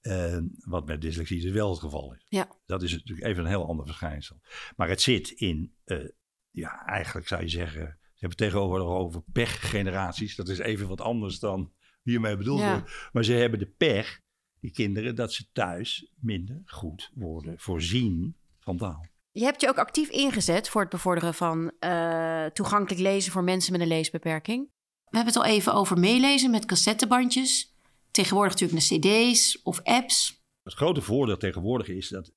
eh, 0.00 0.38
wat 0.58 0.86
met 0.86 1.00
dyslexie 1.00 1.40
dus 1.40 1.50
wel 1.52 1.70
het 1.70 1.78
geval 1.80 2.14
is. 2.14 2.24
Ja. 2.28 2.48
Dat 2.66 2.82
is 2.82 2.92
natuurlijk 2.92 3.26
even 3.26 3.42
een 3.42 3.48
heel 3.48 3.68
ander 3.68 3.86
verschijnsel. 3.86 4.40
Maar 4.76 4.88
het 4.88 5.00
zit 5.02 5.30
in, 5.30 5.74
eh, 5.84 6.08
ja, 6.50 6.86
eigenlijk 6.86 7.28
zou 7.28 7.42
je 7.42 7.48
zeggen, 7.48 7.98
ze 8.00 8.03
hebben 8.26 8.36
tegenwoordig 8.36 8.86
over 8.86 9.22
pechgeneraties. 9.32 10.36
Dat 10.36 10.48
is 10.48 10.58
even 10.58 10.88
wat 10.88 11.00
anders 11.00 11.38
dan 11.38 11.72
hiermee 12.02 12.36
bedoeld 12.36 12.60
Ja. 12.60 12.72
wordt. 12.72 13.10
Maar 13.12 13.24
ze 13.24 13.32
hebben 13.32 13.58
de 13.58 13.66
pech, 13.76 14.20
die 14.60 14.70
kinderen, 14.70 15.14
dat 15.14 15.32
ze 15.32 15.44
thuis 15.52 16.10
minder 16.20 16.62
goed 16.66 17.10
worden 17.14 17.58
voorzien 17.58 18.36
van 18.58 18.76
taal. 18.76 19.06
Je 19.30 19.44
hebt 19.44 19.60
je 19.60 19.68
ook 19.68 19.78
actief 19.78 20.08
ingezet 20.08 20.68
voor 20.68 20.80
het 20.80 20.90
bevorderen 20.90 21.34
van 21.34 21.72
eh, 21.78 22.46
toegankelijk 22.46 23.00
lezen 23.02 23.32
voor 23.32 23.44
mensen 23.44 23.72
met 23.72 23.80
een 23.80 23.86
leesbeperking. 23.86 24.68
We 25.04 25.16
hebben 25.16 25.34
het 25.34 25.42
al 25.42 25.50
even 25.50 25.74
over 25.74 25.98
meelezen 25.98 26.50
met 26.50 26.64
cassettebandjes. 26.64 27.74
Tegenwoordig 28.10 28.52
natuurlijk 28.60 28.90
naar 28.90 28.98
cd's 29.00 29.60
of 29.62 29.82
apps. 29.82 30.42
Het 30.62 30.74
grote 30.74 31.02
voordeel 31.02 31.36
tegenwoordig 31.36 31.88
is 31.88 32.08
dat 32.08 32.32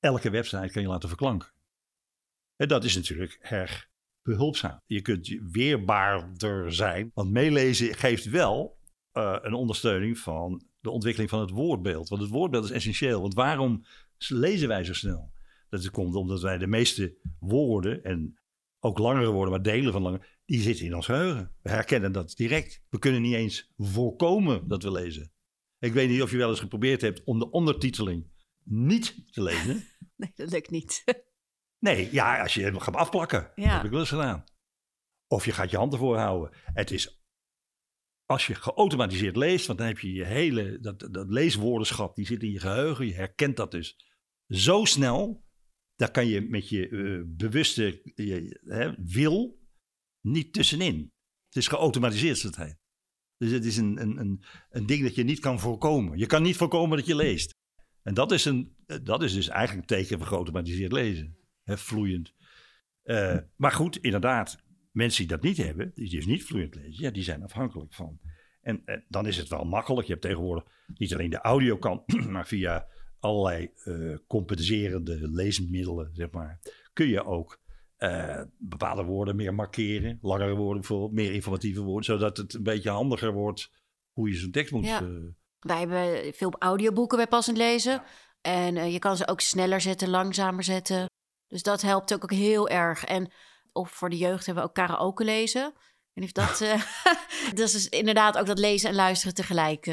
elke 0.00 0.30
website 0.30 0.72
kan 0.72 0.82
je 0.82 0.88
laten 0.88 1.08
verklanken. 1.08 1.48
En 2.56 2.68
dat 2.68 2.84
is 2.84 2.94
natuurlijk 2.94 3.38
erg 3.40 3.88
behulpzaam. 4.26 4.80
Je 4.86 5.02
kunt 5.02 5.38
weerbaarder 5.50 6.74
zijn, 6.74 7.10
want 7.14 7.30
meelezen 7.30 7.94
geeft 7.94 8.24
wel 8.24 8.78
uh, 9.12 9.36
een 9.40 9.54
ondersteuning 9.54 10.18
van 10.18 10.66
de 10.80 10.90
ontwikkeling 10.90 11.30
van 11.30 11.40
het 11.40 11.50
woordbeeld. 11.50 12.08
Want 12.08 12.22
het 12.22 12.30
woordbeeld 12.30 12.64
is 12.64 12.70
essentieel. 12.70 13.20
Want 13.20 13.34
waarom 13.34 13.84
lezen 14.18 14.68
wij 14.68 14.84
zo 14.84 14.92
snel? 14.92 15.32
Dat 15.68 15.90
komt 15.90 16.14
omdat 16.14 16.40
wij 16.40 16.58
de 16.58 16.66
meeste 16.66 17.16
woorden 17.38 18.04
en 18.04 18.40
ook 18.80 18.98
langere 18.98 19.30
woorden, 19.30 19.50
maar 19.50 19.62
delen 19.62 19.92
van 19.92 20.02
lange, 20.02 20.20
die 20.44 20.60
zitten 20.60 20.86
in 20.86 20.94
ons 20.94 21.06
geheugen. 21.06 21.54
We 21.62 21.70
herkennen 21.70 22.12
dat 22.12 22.36
direct. 22.36 22.82
We 22.88 22.98
kunnen 22.98 23.22
niet 23.22 23.34
eens 23.34 23.72
voorkomen 23.76 24.68
dat 24.68 24.82
we 24.82 24.92
lezen. 24.92 25.32
Ik 25.78 25.92
weet 25.92 26.08
niet 26.08 26.22
of 26.22 26.30
je 26.30 26.36
wel 26.36 26.50
eens 26.50 26.60
geprobeerd 26.60 27.00
hebt 27.00 27.24
om 27.24 27.38
de 27.38 27.50
ondertiteling 27.50 28.26
niet 28.64 29.32
te 29.32 29.42
lezen. 29.42 29.84
Nee, 30.16 30.32
dat 30.34 30.50
lukt 30.50 30.70
niet. 30.70 31.04
Nee, 31.78 32.12
ja, 32.12 32.42
als 32.42 32.54
je 32.54 32.62
hem 32.62 32.78
gaat 32.78 32.94
afplakken. 32.94 33.52
Ja. 33.54 33.64
Dat 33.64 33.72
heb 33.72 33.84
ik 33.84 33.90
wel 33.90 34.00
eens 34.00 34.08
gedaan. 34.08 34.44
Of 35.26 35.44
je 35.44 35.52
gaat 35.52 35.70
je 35.70 35.76
hand 35.76 35.92
ervoor 35.92 36.16
houden. 36.16 36.58
Het 36.62 36.90
is, 36.90 37.24
als 38.24 38.46
je 38.46 38.54
geautomatiseerd 38.54 39.36
leest, 39.36 39.66
want 39.66 39.78
dan 39.78 39.88
heb 39.88 39.98
je 39.98 40.12
je 40.12 40.24
hele, 40.24 40.78
dat, 40.80 41.08
dat 41.10 41.28
leeswoordenschap, 41.28 42.14
die 42.14 42.26
zit 42.26 42.42
in 42.42 42.50
je 42.50 42.60
geheugen. 42.60 43.06
Je 43.06 43.14
herkent 43.14 43.56
dat 43.56 43.70
dus 43.70 43.96
zo 44.48 44.84
snel, 44.84 45.44
daar 45.94 46.10
kan 46.10 46.26
je 46.26 46.40
met 46.40 46.68
je 46.68 46.88
uh, 46.88 47.22
bewuste 47.26 48.00
je, 48.14 48.60
hè, 48.64 48.94
wil 49.04 49.58
niet 50.20 50.52
tussenin. 50.52 51.12
Het 51.46 51.56
is 51.56 51.68
geautomatiseerd, 51.68 52.38
zoals 52.38 52.56
het 52.56 52.78
Dus 53.36 53.50
het 53.50 53.64
is 53.64 53.76
een, 53.76 54.00
een, 54.00 54.18
een, 54.18 54.44
een 54.68 54.86
ding 54.86 55.02
dat 55.02 55.14
je 55.14 55.24
niet 55.24 55.40
kan 55.40 55.60
voorkomen. 55.60 56.18
Je 56.18 56.26
kan 56.26 56.42
niet 56.42 56.56
voorkomen 56.56 56.96
dat 56.96 57.06
je 57.06 57.16
leest. 57.16 57.54
En 58.02 58.14
dat 58.14 58.32
is, 58.32 58.44
een, 58.44 58.76
dat 59.02 59.22
is 59.22 59.32
dus 59.32 59.48
eigenlijk 59.48 59.80
een 59.80 59.96
teken 59.96 60.18
van 60.18 60.26
geautomatiseerd 60.26 60.92
lezen. 60.92 61.38
Hè, 61.66 61.78
vloeiend. 61.78 62.34
Uh, 63.04 63.38
maar 63.56 63.72
goed, 63.72 63.96
inderdaad, 63.96 64.62
mensen 64.92 65.26
die 65.26 65.36
dat 65.36 65.42
niet 65.42 65.56
hebben, 65.56 65.92
die 65.94 66.10
dus 66.10 66.26
niet 66.26 66.44
vloeiend 66.44 66.74
lezen, 66.74 67.02
ja, 67.02 67.10
die 67.10 67.22
zijn 67.22 67.42
afhankelijk 67.42 67.94
van. 67.94 68.20
En 68.60 68.82
uh, 68.84 68.96
dan 69.08 69.26
is 69.26 69.36
het 69.36 69.48
wel 69.48 69.64
makkelijk. 69.64 70.06
Je 70.06 70.12
hebt 70.12 70.24
tegenwoordig 70.24 70.64
niet 70.94 71.14
alleen 71.14 71.30
de 71.30 71.40
audio 71.40 71.76
kan, 71.76 72.02
maar 72.30 72.46
via 72.46 72.86
allerlei 73.18 73.70
uh, 73.84 74.16
compenserende 74.26 75.28
leesmiddelen, 75.30 76.10
zeg 76.12 76.30
maar, 76.30 76.60
kun 76.92 77.08
je 77.08 77.24
ook 77.24 77.60
uh, 77.98 78.42
bepaalde 78.58 79.02
woorden 79.02 79.36
meer 79.36 79.54
markeren. 79.54 80.18
Langere 80.20 80.54
woorden 80.54 80.80
bijvoorbeeld, 80.80 81.12
meer 81.12 81.32
informatieve 81.32 81.80
woorden. 81.80 82.04
Zodat 82.04 82.36
het 82.36 82.54
een 82.54 82.62
beetje 82.62 82.90
handiger 82.90 83.32
wordt 83.32 83.70
hoe 84.12 84.28
je 84.28 84.36
zo'n 84.36 84.50
tekst 84.50 84.72
moet... 84.72 84.84
Ja. 84.84 85.02
Wij 85.58 85.78
hebben 85.78 86.34
veel 86.34 86.54
audioboeken 86.58 87.16
bij 87.16 87.26
passend 87.26 87.56
lezen. 87.56 88.02
En 88.40 88.90
je 88.90 88.98
kan 88.98 89.16
ze 89.16 89.28
ook 89.28 89.40
sneller 89.40 89.80
zetten, 89.80 90.08
langzamer 90.08 90.64
zetten. 90.64 91.06
Dus 91.56 91.64
dat 91.64 91.82
helpt 91.82 92.14
ook, 92.14 92.22
ook 92.22 92.32
heel 92.32 92.68
erg. 92.68 93.04
En 93.04 93.32
of 93.72 93.90
voor 93.90 94.10
de 94.10 94.16
jeugd 94.16 94.46
hebben 94.46 94.62
we 94.64 94.68
ook 94.68 94.74
karaoke 94.74 95.24
lezen. 95.24 95.72
En 96.14 96.22
of 96.22 96.32
dat, 96.32 96.58
dat 97.54 97.58
is 97.58 97.72
dus 97.72 97.88
inderdaad 97.88 98.38
ook 98.38 98.46
dat 98.46 98.58
lezen 98.58 98.88
en 98.88 98.94
luisteren 98.94 99.34
tegelijk. 99.34 99.86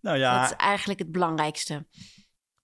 nou 0.00 0.18
ja, 0.18 0.40
dat 0.40 0.50
is 0.50 0.56
eigenlijk 0.56 0.98
het 0.98 1.12
belangrijkste. 1.12 1.86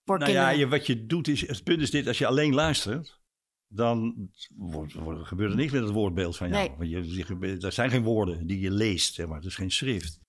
Voor 0.05 0.17
nou 0.17 0.31
kinderen. 0.31 0.53
ja, 0.53 0.59
je, 0.59 0.67
wat 0.67 0.87
je 0.87 1.05
doet 1.05 1.27
is, 1.27 1.47
het 1.47 1.63
punt 1.63 1.81
is 1.81 1.91
dit, 1.91 2.07
als 2.07 2.17
je 2.17 2.27
alleen 2.27 2.53
luistert, 2.53 3.19
dan 3.67 4.29
wordt, 4.55 4.93
wordt, 4.93 5.27
gebeurt 5.27 5.51
er 5.51 5.57
niks 5.57 5.71
met 5.71 5.81
het 5.81 5.91
woordbeeld 5.91 6.37
van 6.37 6.49
jou. 6.49 6.67
Nee. 6.67 6.77
Want 6.77 6.89
je, 6.89 7.57
er 7.61 7.71
zijn 7.71 7.89
geen 7.89 8.03
woorden 8.03 8.47
die 8.47 8.59
je 8.59 8.71
leest, 8.71 9.13
zeg 9.13 9.27
maar. 9.27 9.37
Het 9.37 9.45
is 9.45 9.55
geen 9.55 9.71
schrift. 9.71 10.19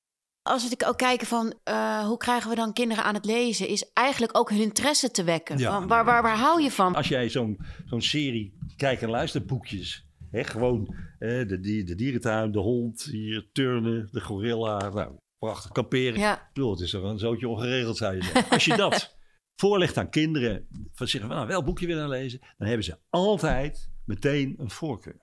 Als 0.47 0.69
we 0.69 0.87
ook 0.87 0.99
kijken 0.99 1.27
van 1.27 1.55
uh, 1.69 2.07
hoe 2.07 2.17
krijgen 2.17 2.51
we 2.51 2.57
dan 2.57 2.73
kinderen 2.73 3.05
aan 3.05 3.15
het 3.15 3.25
lezen, 3.25 3.69
is 3.69 3.91
eigenlijk 3.93 4.39
ook 4.39 4.51
hun 4.51 4.61
interesse 4.61 5.11
te 5.11 5.25
wekken. 5.25 5.59
Ja, 5.59 5.87
waar, 5.87 6.05
waar, 6.05 6.23
waar 6.23 6.39
hou 6.39 6.63
je 6.63 6.71
van? 6.71 6.95
Als 6.95 7.09
jij 7.09 7.29
zo'n 7.29 7.59
zo'n 7.87 8.03
serie 8.03 8.57
kijk- 8.77 9.03
en 9.03 9.11
luisterboekjes, 9.11 10.07
hè, 10.31 10.45
gewoon 10.45 10.95
hè, 11.19 11.47
de, 11.47 11.61
de 11.61 11.95
dierentuin, 11.95 12.53
de 12.53 12.59
hond, 12.59 13.03
hier 13.03 13.49
turnen, 13.53 14.09
de 14.11 14.21
gorilla, 14.21 14.89
nou, 14.89 15.17
prachtig 15.39 15.71
kamperen. 15.71 16.21
Ja. 16.21 16.35
Ik 16.35 16.53
bedoel, 16.53 16.71
het 16.71 16.81
is 16.81 16.93
er 16.93 17.05
een 17.05 17.19
zootje 17.19 17.49
ongeregeld, 17.49 17.97
zou 17.97 18.15
je 18.15 18.23
zeggen. 18.23 18.51
Als 18.57 18.65
je 18.65 18.77
dat 18.77 19.17
voorlegt 19.57 19.97
aan 19.97 20.11
kinderen, 20.11 20.67
van 20.93 21.09
zeggen 21.09 21.29
van 21.31 21.39
nou, 21.39 21.49
welk 21.49 21.65
boekje 21.65 21.87
willen 21.87 22.09
lezen, 22.09 22.41
dan 22.57 22.67
hebben 22.67 22.85
ze 22.85 22.99
altijd 23.11 23.91
meteen 24.05 24.55
een 24.59 24.71
voorkeur. 24.71 25.23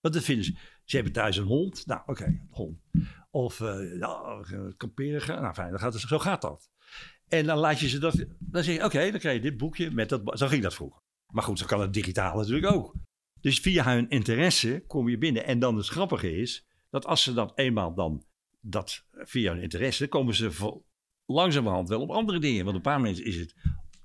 Want 0.00 0.14
dan 0.14 0.22
vinden 0.22 0.44
ze, 0.44 0.54
ze 0.84 0.96
hebben 0.96 1.14
thuis 1.14 1.36
een 1.36 1.44
hond, 1.44 1.86
nou 1.86 2.00
oké, 2.00 2.10
okay, 2.10 2.42
hond. 2.50 2.78
Of 3.34 3.60
uh, 3.60 3.98
ja, 3.98 4.40
kamperen 4.76 5.20
gaan, 5.20 5.42
nou 5.42 5.54
fijn, 5.54 5.70
dan 5.70 5.78
gaat 5.78 5.92
het, 5.92 6.02
zo 6.02 6.18
gaat 6.18 6.42
dat. 6.42 6.70
En 7.28 7.46
dan 7.46 7.58
laat 7.58 7.80
je 7.80 7.88
ze 7.88 7.98
dat, 7.98 8.26
dan 8.38 8.64
zeg 8.64 8.74
je 8.76 8.84
oké, 8.84 9.10
dan 9.10 9.20
krijg 9.20 9.36
je 9.36 9.42
dit 9.42 9.56
boekje 9.56 9.90
met 9.90 10.08
dat, 10.08 10.38
zo 10.38 10.46
ging 10.46 10.62
dat 10.62 10.74
vroeger. 10.74 11.00
Maar 11.32 11.42
goed, 11.42 11.58
zo 11.58 11.66
kan 11.66 11.80
het 11.80 11.92
digitaal 11.92 12.36
natuurlijk 12.36 12.72
ook. 12.72 12.94
Dus 13.40 13.60
via 13.60 13.84
hun 13.84 14.08
interesse 14.08 14.84
kom 14.86 15.08
je 15.08 15.18
binnen. 15.18 15.44
En 15.44 15.58
dan 15.58 15.76
het 15.76 15.86
grappige 15.86 16.36
is, 16.36 16.66
dat 16.90 17.06
als 17.06 17.22
ze 17.22 17.32
dat 17.32 17.58
eenmaal 17.58 17.94
dan, 17.94 18.24
dat 18.60 19.06
via 19.12 19.52
hun 19.52 19.62
interesse, 19.62 20.08
komen 20.08 20.34
ze 20.34 20.80
langzamerhand 21.26 21.88
wel 21.88 22.00
op 22.00 22.10
andere 22.10 22.38
dingen. 22.38 22.64
Want 22.64 22.76
een 22.76 22.82
paar 22.82 23.00
mensen 23.00 23.24
is 23.24 23.36
het 23.36 23.54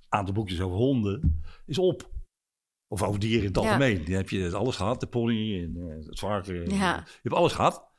aantal 0.09 0.33
boekjes 0.33 0.61
over 0.61 0.77
honden 0.77 1.43
is 1.65 1.77
op. 1.77 2.11
Of 2.87 3.03
over 3.03 3.19
dieren 3.19 3.41
in 3.41 3.47
het 3.47 3.57
algemeen. 3.57 4.05
Dan 4.05 4.13
heb 4.13 4.29
je 4.29 4.55
alles 4.55 4.75
gehad. 4.75 4.99
De 4.99 5.07
pony 5.07 5.63
en 5.63 5.75
het 6.05 6.19
varken. 6.19 6.69
Ja. 6.69 6.95
Je 7.05 7.19
hebt 7.21 7.35
alles 7.35 7.53
gehad. 7.53 7.91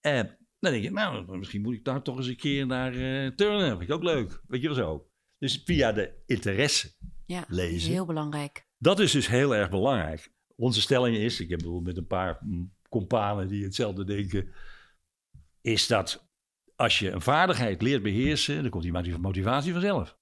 En 0.00 0.37
dan 0.58 0.72
denk 0.72 0.84
je, 0.84 0.90
nou, 0.90 1.38
misschien 1.38 1.62
moet 1.62 1.74
ik 1.74 1.84
daar 1.84 2.02
toch 2.02 2.16
eens 2.16 2.26
een 2.26 2.36
keer 2.36 2.66
naar 2.66 2.94
uh, 2.94 3.30
turnen. 3.30 3.68
Dat 3.68 3.78
vind 3.78 3.90
ik 3.90 3.96
ook 3.96 4.02
leuk. 4.02 4.42
Weet 4.46 4.60
je 4.60 4.66
wel 4.66 4.76
zo. 4.76 5.10
Dus 5.38 5.62
via 5.64 5.92
de 5.92 6.22
interesse 6.26 6.90
ja, 7.26 7.44
lezen. 7.48 7.92
Heel 7.92 8.06
belangrijk. 8.06 8.66
Dat 8.78 9.00
is 9.00 9.12
dus 9.12 9.28
heel 9.28 9.54
erg 9.54 9.70
belangrijk. 9.70 10.32
Onze 10.56 10.80
stelling 10.80 11.16
is, 11.16 11.40
ik 11.40 11.48
heb 11.48 11.58
bijvoorbeeld 11.58 11.86
met 11.86 11.96
een 11.96 12.06
paar 12.06 12.40
companen 12.88 13.48
die 13.48 13.64
hetzelfde 13.64 14.04
denken, 14.04 14.52
is 15.60 15.86
dat 15.86 16.28
als 16.76 16.98
je 16.98 17.10
een 17.10 17.20
vaardigheid 17.20 17.82
leert 17.82 18.02
beheersen, 18.02 18.62
dan 18.62 18.70
komt 18.70 18.82
die 18.82 19.18
motivatie 19.18 19.72
vanzelf. 19.72 20.18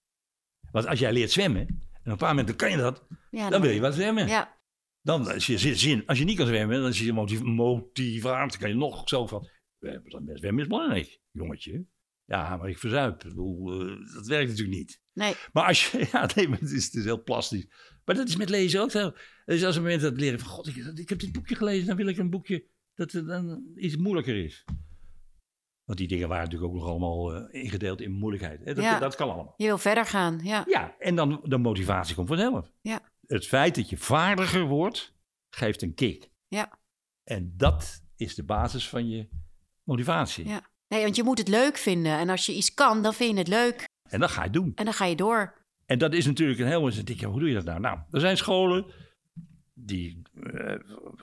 Want 0.70 0.86
als 0.86 0.98
jij 0.98 1.12
leert 1.12 1.30
zwemmen, 1.30 1.66
en 1.66 1.76
op 2.02 2.06
een 2.06 2.16
paar 2.16 2.28
momenten 2.28 2.56
kan 2.56 2.70
je 2.70 2.76
dat, 2.76 3.06
dan, 3.30 3.60
wil 3.60 3.70
je 3.70 3.80
wat 3.80 3.94
zwemmen. 3.94 4.28
Ja. 4.28 4.58
Dan, 5.02 5.32
als 5.32 5.46
je 5.46 5.76
zin, 5.76 6.06
als 6.06 6.18
je 6.18 6.24
niet 6.24 6.36
kan 6.36 6.46
zwemmen, 6.46 6.80
dan 6.80 6.88
is 6.88 6.98
je 6.98 7.42
motivatie, 7.42 8.60
kan 8.60 8.68
je 8.68 8.74
nog 8.74 9.08
zo 9.08 9.26
van, 9.26 9.48
zwemmen 9.78 10.62
is 10.62 10.68
belangrijk, 10.68 11.20
jongetje. 11.30 11.86
Ja, 12.24 12.56
maar 12.56 12.68
ik 12.68 12.78
verzuip. 12.78 13.24
Ik 13.24 13.28
bedoel, 13.28 13.82
uh, 13.82 14.14
dat 14.14 14.26
werkt 14.26 14.48
natuurlijk 14.48 14.78
niet. 14.78 15.00
Nee. 15.12 15.34
Maar 15.52 15.64
als 15.64 15.90
je, 15.90 15.98
ja, 16.12 16.30
nee, 16.34 16.48
maar 16.48 16.58
het 16.58 16.70
is, 16.70 16.84
het 16.84 16.94
is 16.94 17.04
heel 17.04 17.22
plastisch. 17.22 17.66
Maar 18.04 18.14
dat 18.14 18.28
is 18.28 18.36
met 18.36 18.48
lezen 18.48 18.80
ook 18.80 18.90
zo. 18.90 19.12
Dus 19.44 19.64
als 19.64 19.76
een 19.76 19.82
moment 19.82 20.00
dat 20.00 20.20
leren 20.20 20.38
van, 20.38 20.48
god, 20.48 20.66
ik, 20.66 20.76
ik 20.76 21.08
heb 21.08 21.18
dit 21.18 21.32
boekje 21.32 21.54
gelezen, 21.54 21.86
dan 21.86 21.96
wil 21.96 22.06
ik 22.06 22.16
een 22.16 22.30
boekje 22.30 22.66
dat 22.94 23.12
het 23.12 23.26
dan 23.26 23.64
iets 23.74 23.96
moeilijker 23.96 24.44
is. 24.44 24.64
Want 25.84 25.98
die 25.98 26.08
dingen 26.08 26.28
waren 26.28 26.44
natuurlijk 26.44 26.72
ook 26.72 26.78
nog 26.78 26.88
allemaal 26.88 27.36
uh, 27.36 27.62
ingedeeld 27.62 28.00
in 28.00 28.12
moeilijkheid. 28.12 28.64
Dat, 28.64 28.76
ja. 28.76 28.98
dat, 28.98 29.14
kan 29.14 29.30
allemaal. 29.30 29.54
Je 29.56 29.64
wil 29.64 29.78
verder 29.78 30.06
gaan, 30.06 30.40
ja. 30.42 30.64
Ja, 30.68 30.96
en 30.98 31.14
dan 31.14 31.40
de 31.44 31.58
motivatie 31.58 32.14
komt 32.14 32.28
vanzelf. 32.28 32.72
Ja. 32.80 33.00
Het 33.26 33.46
feit 33.46 33.74
dat 33.74 33.90
je 33.90 33.96
vaardiger 33.96 34.64
wordt, 34.64 35.14
geeft 35.48 35.82
een 35.82 35.94
kick. 35.94 36.30
Ja. 36.48 36.78
En 37.24 37.54
dat 37.56 38.02
is 38.16 38.34
de 38.34 38.44
basis 38.44 38.88
van 38.88 39.08
je 39.08 39.28
motivatie. 39.86 40.48
Ja. 40.48 40.60
Nee, 40.88 41.02
want 41.02 41.16
je 41.16 41.22
moet 41.22 41.38
het 41.38 41.48
leuk 41.48 41.76
vinden. 41.76 42.18
En 42.18 42.28
als 42.28 42.46
je 42.46 42.54
iets 42.54 42.74
kan, 42.74 43.02
dan 43.02 43.14
vind 43.14 43.32
je 43.32 43.38
het 43.38 43.48
leuk. 43.48 43.88
En 44.08 44.20
dan 44.20 44.28
ga 44.28 44.40
je 44.40 44.44
het 44.44 44.52
doen. 44.52 44.72
En 44.74 44.84
dan 44.84 44.94
ga 44.94 45.04
je 45.04 45.16
door. 45.16 45.64
En 45.86 45.98
dat 45.98 46.12
is 46.12 46.26
natuurlijk 46.26 46.58
een 46.58 46.66
heel... 46.66 46.80
Hoe 47.30 47.40
doe 47.40 47.48
je 47.48 47.54
dat 47.54 47.64
nou? 47.64 47.80
Nou, 47.80 47.98
er 48.10 48.20
zijn 48.20 48.36
scholen 48.36 48.86
die 49.78 50.22
uh, 50.34 50.74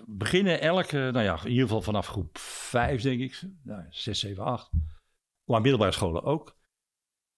beginnen 0.06 0.62
elke, 0.62 0.98
nou 0.98 1.24
ja, 1.24 1.40
in 1.44 1.50
ieder 1.50 1.64
geval 1.64 1.82
vanaf 1.82 2.08
groep 2.08 2.38
5, 2.38 3.02
denk 3.02 3.22
ik, 3.22 3.42
nou, 3.64 3.84
6, 3.90 4.20
7, 4.20 4.44
8, 4.44 4.72
maar 5.44 5.62
middelbare 5.62 5.92
scholen 5.92 6.24
ook. 6.24 6.58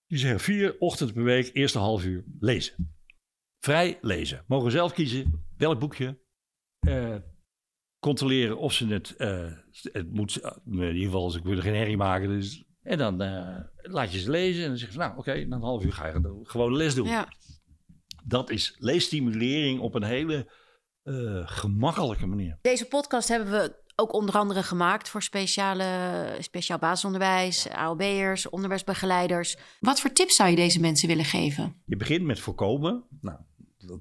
Die 0.07 0.17
zeggen 0.17 0.39
vier 0.39 0.75
ochtenden 0.79 1.15
per 1.15 1.23
week, 1.23 1.49
eerste 1.53 1.79
half 1.79 2.05
uur 2.05 2.23
lezen. 2.39 2.97
Vrij 3.59 3.97
lezen. 4.01 4.43
Mogen 4.47 4.71
zelf 4.71 4.93
kiezen 4.93 5.45
welk 5.57 5.79
boekje. 5.79 6.19
Uh, 6.87 7.15
controleren 8.05 8.57
of 8.57 8.73
ze 8.73 8.87
het, 8.87 9.15
uh, 9.17 9.51
het 9.91 10.13
moet, 10.13 10.39
in 10.65 10.81
ieder 10.81 11.03
geval 11.03 11.23
als 11.23 11.35
ik 11.35 11.43
wil 11.43 11.59
geen 11.59 11.75
herrie 11.75 11.97
maken. 11.97 12.29
Dus, 12.29 12.63
en 12.81 12.97
dan 12.97 13.17
laat 13.75 14.13
je 14.13 14.19
ze 14.19 14.29
lezen 14.29 14.63
en 14.63 14.69
dan 14.69 14.77
zeg 14.77 14.91
je 14.91 14.97
nou 14.97 15.11
oké, 15.11 15.19
okay, 15.19 15.43
na 15.43 15.55
een 15.55 15.61
half 15.61 15.83
uur 15.83 15.93
ga 15.93 16.07
je 16.07 16.39
gewoon 16.43 16.75
les 16.75 16.95
doen. 16.95 17.07
Ja. 17.07 17.27
Dat 18.23 18.49
is 18.49 18.75
leesstimulering 18.79 19.79
op 19.79 19.95
een 19.95 20.03
hele 20.03 20.51
uh, 21.03 21.41
gemakkelijke 21.45 22.25
manier. 22.25 22.57
Deze 22.61 22.85
podcast 22.85 23.27
hebben 23.27 23.51
we 23.51 23.83
ook 23.95 24.13
onder 24.13 24.35
andere 24.35 24.63
gemaakt 24.63 25.09
voor 25.09 25.23
speciale, 25.23 26.37
speciaal 26.39 26.79
basisonderwijs, 26.79 27.69
AOB'ers, 27.69 28.49
onderwijsbegeleiders. 28.49 29.57
Wat 29.79 29.99
voor 29.99 30.11
tips 30.11 30.35
zou 30.35 30.49
je 30.49 30.55
deze 30.55 30.79
mensen 30.79 31.07
willen 31.07 31.25
geven? 31.25 31.81
Je 31.85 31.95
begint 31.95 32.23
met 32.23 32.39
voorkomen. 32.39 33.03
Nou, 33.21 33.37
dat, 33.77 33.99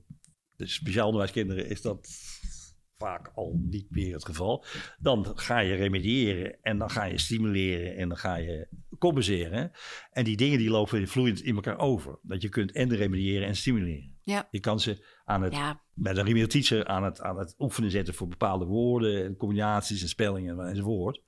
de 0.57 0.67
speciaal 0.67 1.07
onderwijskinderen 1.07 1.69
is 1.69 1.83
dat 1.83 2.09
vaak 2.99 3.31
al 3.35 3.59
niet 3.61 3.91
meer 3.91 4.15
het 4.15 4.25
geval. 4.25 4.65
Dan 4.99 5.33
ga 5.35 5.59
je 5.59 5.75
remediëren 5.75 6.59
en 6.63 6.79
dan 6.79 6.91
ga 6.91 7.05
je 7.05 7.19
stimuleren 7.19 7.97
en 7.97 8.09
dan 8.09 8.19
ga 8.19 8.37
je 8.37 8.69
compenseren. 8.99 9.73
En 10.11 10.25
die 10.25 10.37
dingen 10.37 10.59
die 10.59 10.71
lopen 10.71 11.09
vloeiend 11.09 11.41
in 11.41 11.55
elkaar 11.55 11.79
over. 11.79 12.19
Dat 12.23 12.43
je 12.43 12.49
kunt 12.49 12.73
en 12.73 12.97
remediëren 12.97 13.47
en 13.47 13.57
stimuleren. 13.57 14.17
Ja. 14.23 14.49
Je 14.51 14.61
kan 14.61 14.81
ze 14.81 15.07
aan 15.25 15.43
het, 15.43 15.55
ja. 15.55 15.81
remedial 15.95 16.47
teacher 16.47 16.87
aan 16.87 17.05
het, 17.05 17.21
aan 17.21 17.39
het 17.39 17.55
oefenen 17.59 17.91
zetten 17.91 18.15
voor 18.15 18.29
bepaalde 18.29 18.65
woorden 18.65 19.25
en 19.25 19.37
combinaties 19.37 20.03
en 20.03 20.09
spellingen 20.09 20.69
enzovoort. 20.69 21.23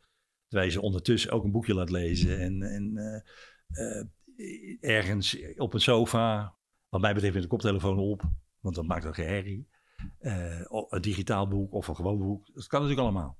Terwijl 0.48 0.70
je 0.70 0.76
ze 0.76 0.83
ondertussen 0.83 1.31
ook 1.31 1.44
een 1.44 1.52
boekje 1.52 1.74
laat 1.74 1.90
lezen 1.90 2.40
en, 2.40 2.62
en 2.62 2.92
uh, 2.94 3.96
uh, 4.37 4.76
ergens 4.81 5.38
op 5.57 5.74
een 5.74 5.81
sofa, 5.81 6.57
wat 6.88 7.00
mij 7.00 7.12
betreft 7.14 7.35
met 7.35 7.42
de 7.42 7.48
koptelefoon 7.48 7.98
op, 7.98 8.22
want 8.61 8.74
dat 8.74 8.87
maakt 8.87 9.07
ook 9.07 9.14
geen 9.14 9.26
herrie. 9.26 9.68
Uh, 10.20 10.60
een 10.88 11.02
digitaal 11.02 11.48
boek 11.48 11.72
of 11.72 11.88
een 11.88 11.96
gewoon 11.96 12.18
boek. 12.18 12.46
Dat 12.54 12.66
kan 12.66 12.80
natuurlijk 12.80 13.08
allemaal. 13.08 13.38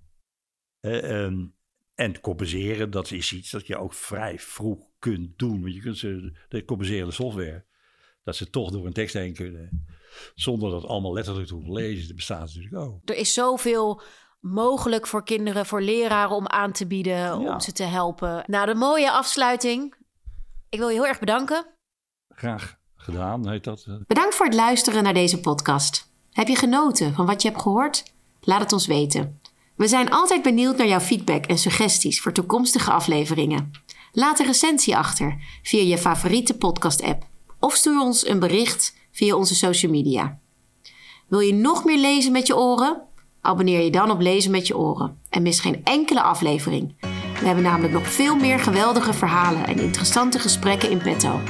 Um, 0.81 1.55
en 1.95 2.21
compenseren, 2.21 2.91
dat 2.91 3.11
is 3.11 3.33
iets 3.33 3.51
dat 3.51 3.67
je 3.67 3.77
ook 3.77 3.95
vrij 3.95 4.39
vroeg 4.39 4.87
kunt 4.99 5.39
doen. 5.39 5.61
Want 5.61 5.75
je 5.75 5.81
kunt 5.81 5.99
ze, 5.99 6.39
de 6.49 6.65
compenserende 6.65 7.13
software, 7.13 7.65
dat 8.25 8.37
ze 8.37 8.51
toch 8.51 8.71
door 8.71 8.87
een 8.87 8.93
tekst 8.93 9.15
heen 9.15 9.35
kunnen. 9.35 9.87
Zonder 10.35 10.71
dat 10.71 10.85
allemaal 10.85 11.13
letterlijk 11.13 11.47
te 11.47 11.55
hoeven 11.55 11.73
lezen. 11.73 12.07
Dat 12.07 12.17
bestaat 12.17 12.41
natuurlijk 12.41 12.75
ook. 12.75 13.01
Er 13.05 13.17
is 13.17 13.35
zoveel 13.35 14.03
mogelijk 14.41 15.07
voor 15.07 15.25
kinderen, 15.25 15.67
voor 15.67 15.83
leraren 15.83 16.37
om 16.37 16.47
aan 16.47 16.73
te 16.73 16.87
bieden, 16.87 17.39
om 17.39 17.61
ze 17.61 17.73
te 17.73 17.83
helpen. 17.83 18.45
Nou, 18.47 18.67
de 18.67 18.75
mooie 18.75 19.11
afsluiting. 19.11 19.95
Ik 20.69 20.79
wil 20.79 20.89
je 20.89 20.95
heel 20.95 21.07
erg 21.07 21.19
bedanken. 21.19 21.67
Graag 22.29 22.79
gedaan, 22.95 23.49
heet 23.49 23.65
dat. 23.65 23.87
Bedankt 24.07 24.35
voor 24.35 24.47
het 24.47 24.55
luisteren 24.55 25.03
naar 25.03 25.15
deze 25.15 25.41
podcast. 25.41 26.15
Heb 26.37 26.49
je 26.49 26.57
genoten 26.57 27.15
van 27.15 27.27
wat 27.27 27.43
je 27.43 27.49
hebt 27.49 27.63
gehoord? 27.63 28.13
Laat 28.41 28.61
het 28.61 28.73
ons 28.73 28.87
weten. 28.87 29.41
We 29.77 29.89
zijn 29.89 30.11
altijd 30.11 30.43
benieuwd 30.43 30.77
naar 30.77 30.87
jouw 30.87 31.01
feedback 31.01 31.47
en 31.47 31.59
suggesties 31.59 32.21
voor 32.21 32.33
toekomstige 32.33 32.91
afleveringen. 32.91 33.71
Laat 34.13 34.39
een 34.39 34.47
recensie 34.47 34.97
achter 34.97 35.37
via 35.63 35.83
je 35.83 35.99
favoriete 35.99 36.57
podcast-app 36.57 37.27
of 37.61 37.75
stuur 37.75 38.01
ons 38.01 38.27
een 38.27 38.39
bericht 38.39 38.97
via 39.13 39.35
onze 39.35 39.55
social 39.55 39.93
media. 39.93 40.39
Wil 41.29 41.41
je 41.41 41.55
nog 41.55 41.85
meer 41.85 41.99
lezen 41.99 42.33
met 42.33 42.47
je 42.47 42.57
oren? 42.57 43.03
Abonneer 43.41 43.81
je 43.81 43.91
dan 43.91 44.11
op 44.11 44.21
Lezen 44.21 44.51
met 44.51 44.67
je 44.67 44.77
oren 44.77 45.19
en 45.31 45.43
mis 45.43 45.61
geen 45.61 45.85
enkele 45.85 46.23
aflevering. 46.23 46.95
We 47.41 47.47
hebben 47.47 47.65
namelijk 47.65 47.93
nog 47.93 48.07
veel 48.07 48.37
meer 48.37 48.59
geweldige 48.59 49.13
verhalen 49.13 49.67
en 49.67 49.79
interessante 49.79 50.39
gesprekken 50.39 50.91
in 50.91 50.99
petto. 50.99 51.41